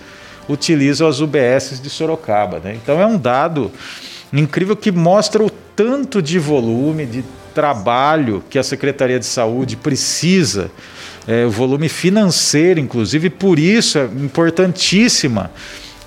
utilizam 0.47 1.07
as 1.07 1.19
UBSs 1.19 1.81
de 1.81 1.89
Sorocaba. 1.89 2.59
Né? 2.59 2.77
Então 2.81 3.01
é 3.01 3.05
um 3.05 3.17
dado 3.17 3.71
incrível 4.31 4.75
que 4.75 4.91
mostra 4.91 5.43
o 5.43 5.49
tanto 5.49 6.21
de 6.21 6.37
volume, 6.37 7.05
de 7.05 7.23
trabalho 7.53 8.43
que 8.49 8.59
a 8.59 8.63
Secretaria 8.63 9.17
de 9.17 9.25
Saúde 9.25 9.77
precisa, 9.77 10.69
é, 11.27 11.45
o 11.45 11.49
volume 11.49 11.89
financeiro, 11.89 12.79
inclusive, 12.79 13.29
por 13.29 13.57
isso 13.57 13.97
é 13.97 14.03
importantíssima 14.03 15.51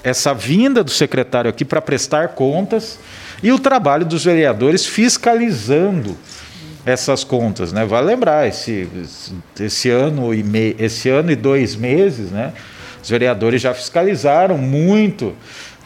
essa 0.05 0.33
vinda 0.33 0.85
do 0.85 0.91
secretário 0.91 1.51
aqui 1.51 1.65
para 1.65 1.83
prestar 1.83 2.29
contas 2.29 2.99
e 3.43 3.51
o 3.51 3.59
trabalho 3.59 4.07
dos 4.07 4.25
vereadores 4.25 4.87
fiscalizando 4.87 6.17
essas 6.89 7.23
contas, 7.23 7.73
né? 7.73 7.85
Vale 7.85 8.07
lembrar 8.07 8.49
esse, 8.49 8.89
esse 9.61 9.91
ano 9.91 10.33
e 10.33 10.43
me, 10.43 10.75
esse 10.79 11.11
ano 11.11 11.31
e 11.31 11.37
dois 11.37 11.77
meses, 11.77 12.31
né? 12.31 12.53
Os 13.03 13.11
vereadores 13.11 13.61
já 13.61 13.75
fiscalizaram 13.75 14.57
muito. 14.57 15.35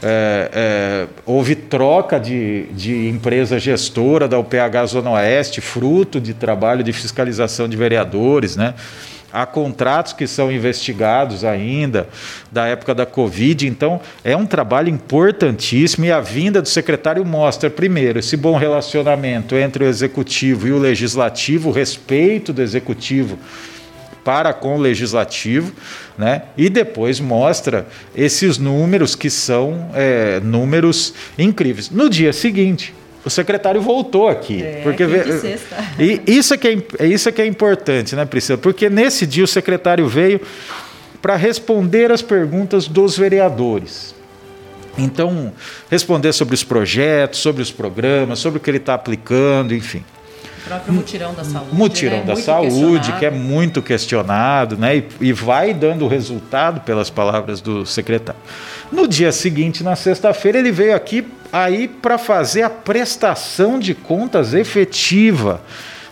É, 0.01 0.51
é, 0.53 1.07
houve 1.25 1.55
troca 1.55 2.19
de, 2.19 2.65
de 2.73 3.09
empresa 3.09 3.59
gestora 3.59 4.27
da 4.29 4.39
UPH 4.39 4.87
Zona 4.87 5.11
Oeste, 5.11 5.61
fruto 5.61 6.21
de 6.21 6.35
trabalho 6.35 6.83
de 6.83 6.93
fiscalização 6.93 7.69
de 7.69 7.77
vereadores, 7.77 8.57
né? 8.57 8.75
Há 9.33 9.47
contratos 9.47 10.13
que 10.13 10.27
são 10.27 10.53
investigados 10.53 11.45
ainda 11.45 12.07
da 12.51 12.67
época 12.67 12.95
da 12.95 13.07
Covid, 13.07 13.67
então 13.67 14.01
é 14.23 14.37
um 14.37 14.45
trabalho 14.45 14.91
importantíssimo 14.91 16.05
e 16.05 16.13
a 16.13 16.21
vinda 16.21 16.61
do 16.61 16.69
secretário 16.69 17.25
mostra, 17.25 17.71
primeiro, 17.71 18.19
esse 18.19 18.37
bom 18.37 18.57
relacionamento 18.57 19.55
entre 19.57 19.85
o 19.85 19.89
executivo 19.89 20.69
e 20.69 20.73
o 20.73 20.79
legislativo, 20.79 21.71
o 21.71 21.73
respeito 21.73 22.53
do 22.53 22.61
executivo 22.61 23.39
para 24.25 24.53
com 24.53 24.77
o 24.77 24.81
legislativo, 24.81 25.73
né? 26.17 26.43
e 26.57 26.69
depois 26.69 27.19
mostra 27.19 27.87
esses 28.15 28.59
números 28.59 29.15
que 29.15 29.29
são 29.31 29.91
é, 29.95 30.41
números 30.41 31.15
incríveis. 31.39 31.91
No 31.91 32.09
dia 32.09 32.33
seguinte, 32.33 32.95
o 33.25 33.31
secretário 33.31 33.81
voltou 33.81 34.29
aqui. 34.29 34.63
É, 34.63 34.81
porque 34.83 35.05
e 35.99 36.23
isso 36.27 36.55
é, 36.55 36.57
que 36.57 36.69
é, 36.99 37.07
isso 37.07 37.29
é 37.29 37.33
que 37.33 37.41
é 37.41 37.47
importante, 37.47 38.17
né, 38.17 38.25
Priscila? 38.25 38.59
Porque 38.59 38.91
nesse 38.91 39.27
dia 39.27 39.45
o 39.45 39.49
secretário 39.49 40.09
veio 40.09 40.41
para 41.21 41.37
responder 41.37 42.11
as 42.11 42.21
perguntas 42.21 42.89
dos 42.89 43.17
vereadores. 43.17 44.15
Então, 44.99 45.53
responder 45.91 46.33
sobre 46.33 46.55
os 46.55 46.65
projetos, 46.65 47.39
sobre 47.39 47.63
os 47.63 47.71
programas, 47.71 48.41
sobre 48.41 48.59
o 48.59 48.61
que 48.61 48.69
ele 48.69 48.79
está 48.79 48.95
aplicando, 48.95 49.75
enfim. 49.75 50.05
O 50.65 50.69
próprio 50.69 50.93
mutirão 50.93 51.35
da 51.35 51.45
saúde. 51.45 51.75
Mutirão 51.75 52.19
né? 52.19 52.25
da 52.25 52.37
saúde, 52.37 53.13
que 53.15 53.25
é 53.25 53.31
muito 53.31 53.81
questionado, 53.81 54.77
né? 54.77 54.97
E, 54.97 55.09
e 55.21 55.33
vai 55.33 55.73
dando 55.73 56.07
resultado 56.07 56.81
pelas 56.83 57.09
palavras 57.09 57.61
do 57.61 57.87
secretário. 57.87 58.41
No 58.93 59.09
dia 59.09 59.33
seguinte, 59.33 59.83
na 59.83 59.97
sexta-feira, 59.97 60.59
ele 60.59 60.71
veio 60.71 60.95
aqui 60.95 61.27
aí 61.51 61.89
para 61.89 62.19
fazer 62.19 62.61
a 62.61 62.69
prestação 62.69 63.79
de 63.79 63.95
contas 63.95 64.53
efetiva 64.53 65.63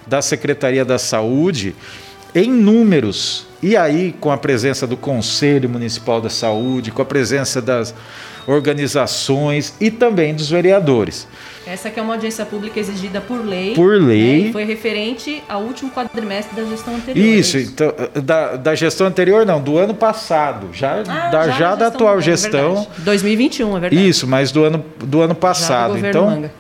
da 0.07 0.23
Secretaria 0.23 0.83
da 0.83 0.99
Saúde 0.99 1.77
em 2.35 2.51
números. 2.51 3.47
E 3.63 3.77
aí, 3.77 4.15
com 4.19 4.31
a 4.31 4.39
presença 4.39 4.87
do 4.87 4.97
Conselho 4.97 5.69
Municipal 5.69 6.23
da 6.23 6.31
Saúde, 6.31 6.91
com 6.91 7.03
a 7.03 7.05
presença 7.05 7.61
das 7.61 7.95
organizações 8.47 9.75
e 9.79 9.91
também 9.91 10.35
dos 10.35 10.49
vereadores. 10.49 11.29
Essa 11.71 11.89
que 11.89 12.01
é 12.01 12.03
uma 12.03 12.15
audiência 12.15 12.45
pública 12.45 12.81
exigida 12.81 13.21
por 13.21 13.45
lei. 13.45 13.75
Por 13.75 14.01
lei. 14.01 14.47
Né, 14.47 14.53
foi 14.53 14.65
referente 14.65 15.43
ao 15.49 15.63
último 15.63 15.91
quadrimestre 15.91 16.61
da 16.61 16.69
gestão 16.69 16.97
anterior. 16.97 17.25
Isso, 17.25 17.59
então, 17.59 17.93
da, 18.25 18.57
da 18.57 18.75
gestão 18.75 19.07
anterior 19.07 19.47
não, 19.47 19.61
do 19.61 19.79
ano 19.79 19.95
passado, 19.95 20.69
já, 20.73 21.03
ah, 21.07 21.29
da, 21.29 21.49
já, 21.49 21.59
já 21.59 21.75
da 21.77 21.87
atual 21.87 22.19
é 22.19 22.23
gestão. 22.23 22.87
2021, 22.99 23.69
é 23.77 23.81
verdade. 23.81 24.09
Isso, 24.09 24.27
mas 24.27 24.51
do 24.51 24.65
ano, 24.65 24.85
do 24.99 25.21
ano 25.21 25.35
passado. 25.35 25.93
Do 25.93 26.07
então, 26.07 26.27
Manga. 26.27 26.53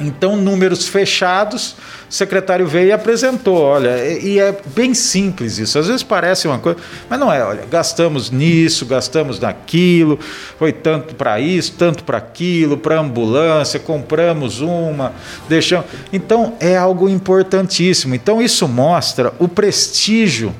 Então, 0.00 0.36
números 0.36 0.88
fechados 0.88 1.76
o 2.08 2.12
secretário 2.12 2.66
veio 2.66 2.88
e 2.88 2.92
apresentou, 2.92 3.56
olha, 3.62 4.04
e 4.04 4.40
é 4.40 4.56
bem 4.74 4.94
simples 4.94 5.58
isso. 5.58 5.78
Às 5.78 5.86
vezes 5.86 6.02
parece 6.02 6.48
uma 6.48 6.58
coisa, 6.58 6.80
mas 7.08 7.20
não 7.20 7.32
é, 7.32 7.44
olha, 7.44 7.64
gastamos 7.70 8.30
nisso, 8.32 8.84
gastamos 8.84 9.38
naquilo, 9.38 10.18
foi 10.58 10.72
tanto 10.72 11.14
para 11.14 11.38
isso, 11.38 11.74
tanto 11.78 12.02
para 12.02 12.18
aquilo, 12.18 12.76
para 12.76 12.98
ambulância, 12.98 13.78
compramos 13.78 14.60
uma, 14.60 15.12
deixamos. 15.48 15.86
Então 16.12 16.54
é 16.58 16.76
algo 16.76 17.08
importantíssimo. 17.08 18.14
Então 18.14 18.42
isso 18.42 18.66
mostra 18.66 19.32
o 19.38 19.46
prestígio 19.46 20.52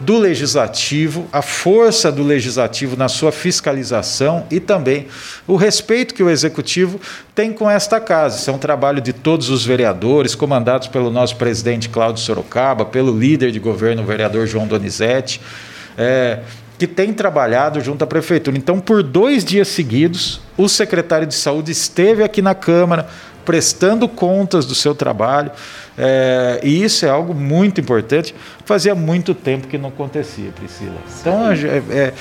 do 0.00 0.16
legislativo, 0.16 1.26
a 1.32 1.42
força 1.42 2.12
do 2.12 2.22
legislativo 2.22 2.96
na 2.96 3.08
sua 3.08 3.32
fiscalização 3.32 4.46
e 4.50 4.60
também 4.60 5.06
o 5.46 5.56
respeito 5.56 6.14
que 6.14 6.22
o 6.22 6.30
executivo 6.30 7.00
tem 7.34 7.52
com 7.52 7.68
esta 7.68 8.00
casa. 8.00 8.38
Isso 8.38 8.50
é 8.50 8.52
um 8.52 8.58
trabalho 8.58 9.00
de 9.00 9.12
todos 9.12 9.50
os 9.50 9.64
vereadores, 9.64 10.34
comandados 10.34 10.88
pelo 10.88 11.10
nosso 11.10 11.36
presidente 11.36 11.88
Cláudio 11.88 12.22
Sorocaba, 12.22 12.84
pelo 12.84 13.16
líder 13.16 13.50
de 13.50 13.58
governo, 13.58 14.02
o 14.02 14.06
vereador 14.06 14.46
João 14.46 14.66
Donizete. 14.66 15.40
É, 15.96 16.40
que 16.78 16.86
tem 16.86 17.12
trabalhado 17.12 17.80
junto 17.80 18.04
à 18.04 18.06
prefeitura. 18.06 18.56
Então, 18.56 18.78
por 18.78 19.02
dois 19.02 19.44
dias 19.44 19.66
seguidos, 19.66 20.40
o 20.56 20.68
secretário 20.68 21.26
de 21.26 21.34
saúde 21.34 21.72
esteve 21.72 22.22
aqui 22.22 22.40
na 22.40 22.54
Câmara 22.54 23.08
prestando 23.48 24.06
contas 24.06 24.66
do 24.66 24.74
seu 24.74 24.94
trabalho, 24.94 25.50
é, 25.96 26.60
e 26.62 26.84
isso 26.84 27.06
é 27.06 27.08
algo 27.08 27.34
muito 27.34 27.80
importante. 27.80 28.34
Fazia 28.66 28.94
muito 28.94 29.32
tempo 29.32 29.66
que 29.66 29.78
não 29.78 29.88
acontecia, 29.88 30.50
Priscila. 30.54 30.96
Então, 31.18 31.50
é, 31.50 32.12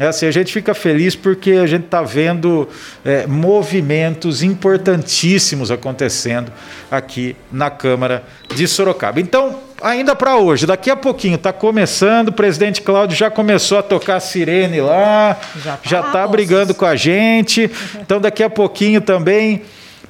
é, 0.00 0.06
assim, 0.08 0.26
a 0.26 0.32
gente 0.32 0.52
fica 0.52 0.74
feliz 0.74 1.14
porque 1.14 1.52
a 1.52 1.66
gente 1.68 1.84
está 1.84 2.02
vendo 2.02 2.68
é, 3.04 3.24
movimentos 3.24 4.42
importantíssimos 4.42 5.70
acontecendo 5.70 6.50
aqui 6.90 7.36
na 7.52 7.70
Câmara 7.70 8.24
de 8.52 8.66
Sorocaba. 8.66 9.20
Então, 9.20 9.60
ainda 9.80 10.16
para 10.16 10.38
hoje, 10.38 10.66
daqui 10.66 10.90
a 10.90 10.96
pouquinho 10.96 11.36
está 11.36 11.52
começando, 11.52 12.30
o 12.30 12.32
presidente 12.32 12.82
Cláudio 12.82 13.16
já 13.16 13.30
começou 13.30 13.78
a 13.78 13.82
tocar 13.84 14.16
a 14.16 14.20
sirene 14.20 14.80
lá, 14.80 15.38
já 15.84 16.00
está 16.00 16.02
tá 16.10 16.26
brigando 16.26 16.74
com 16.74 16.84
a 16.84 16.96
gente. 16.96 17.70
Então, 18.00 18.20
daqui 18.20 18.42
a 18.42 18.50
pouquinho 18.50 19.00
também 19.00 19.62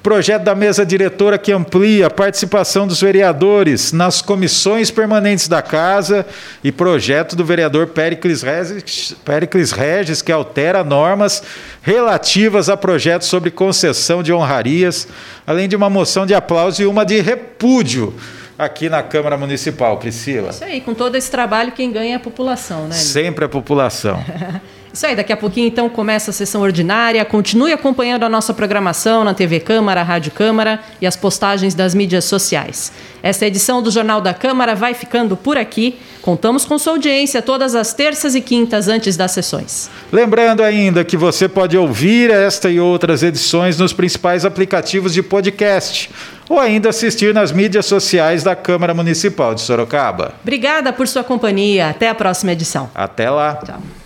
Projeto 0.05 0.43
da 0.43 0.55
mesa 0.55 0.85
diretora 0.85 1.39
que 1.39 1.51
amplia 1.51 2.09
a 2.09 2.11
participação 2.11 2.87
dos 2.87 3.01
vereadores 3.01 3.91
nas 3.91 4.21
comissões 4.21 4.91
permanentes 4.91 5.49
da 5.49 5.63
casa 5.63 6.27
e 6.63 6.71
projeto 6.71 7.35
do 7.35 7.43
vereador 7.43 7.87
Pericles 7.87 8.43
Regis, 8.43 9.17
Pericles 9.25 9.73
Regis 9.73 10.21
que 10.21 10.31
altera 10.31 10.85
normas 10.85 11.43
relativas 11.81 12.69
a 12.69 12.77
projetos 12.77 13.29
sobre 13.29 13.51
concessão 13.51 14.23
de 14.23 14.31
honrarias, 14.31 15.09
além 15.47 15.67
de 15.67 15.75
uma 15.75 15.89
moção 15.89 16.27
de 16.27 16.35
aplauso 16.35 16.83
e 16.83 16.87
uma 16.87 17.07
de 17.07 17.23
repúdio 17.23 18.13
aqui 18.59 18.91
na 18.91 19.03
Câmara 19.03 19.39
Municipal, 19.39 19.97
Priscila. 19.97 20.51
Isso 20.51 20.65
aí, 20.65 20.83
com 20.83 20.93
todo 20.93 21.15
esse 21.15 21.31
trabalho, 21.31 21.73
quem 21.73 21.91
ganha 21.91 22.13
é 22.13 22.17
a 22.17 22.21
população, 22.21 22.89
né? 22.89 22.95
Sempre 22.95 23.47
a 23.47 23.49
população. 23.49 24.23
Isso 24.95 25.05
aí, 25.07 25.17
daqui 25.17 25.33
a 25.33 25.37
pouquinho 25.37 25.67
então 25.67 25.89
começa 25.89 26.31
a 26.31 26.33
sessão 26.33 26.63
ordinária. 26.63 27.25
Continue 27.25 27.73
acompanhando 27.73 28.23
a 28.23 28.29
nossa 28.29 28.55
programação 28.55 29.25
na 29.25 29.35
TV 29.35 29.59
Câmara, 29.59 30.05
Rádio 30.05 30.31
Câmara 30.31 30.79
e 31.01 31.07
as 31.07 31.17
postagens 31.17 31.75
das 31.75 31.97
mídias 31.97 32.25
sociais. 32.27 32.93
Esta 33.21 33.45
edição 33.45 33.83
do 33.83 33.91
Jornal 33.91 34.21
da 34.21 34.33
Câmara 34.33 34.77
vai 34.77 34.95
ficando 34.95 35.37
por 35.37 35.59
aqui. 35.59 35.99
Contamos 36.23 36.65
com 36.65 36.79
sua 36.79 36.93
audiência 36.93 37.43
todas 37.43 37.75
as 37.75 37.93
terças 37.93 38.37
e 38.37 38.41
quintas 38.41 38.87
antes 38.87 39.17
das 39.17 39.33
sessões. 39.33 39.91
Lembrando 40.13 40.63
ainda 40.63 41.05
que 41.05 41.17
você 41.17 41.49
pode 41.49 41.77
ouvir 41.77 42.31
esta 42.31 42.71
e 42.71 42.79
outras 42.79 43.25
edições 43.25 43.77
nos 43.77 43.93
principais 43.93 44.45
aplicativos 44.45 45.13
de 45.13 45.25
podcast 45.25 46.09
ou 46.49 46.61
ainda 46.61 46.91
assistir 46.91 47.35
nas 47.35 47.51
mídias 47.51 47.87
sociais 47.87 48.45
da 48.45 48.55
Câmara 48.55 48.95
Municipal 48.95 49.57
de 49.57 49.61
Sorocaba. 49.63 50.35
Obrigada 50.41 50.93
por 50.93 51.09
sua 51.09 51.25
companhia. 51.25 51.89
Até 51.89 52.09
a 52.09 52.15
próxima 52.15 52.53
edição. 52.53 52.89
Até 52.95 53.29
lá. 53.29 53.57
Tchau. 53.57 54.04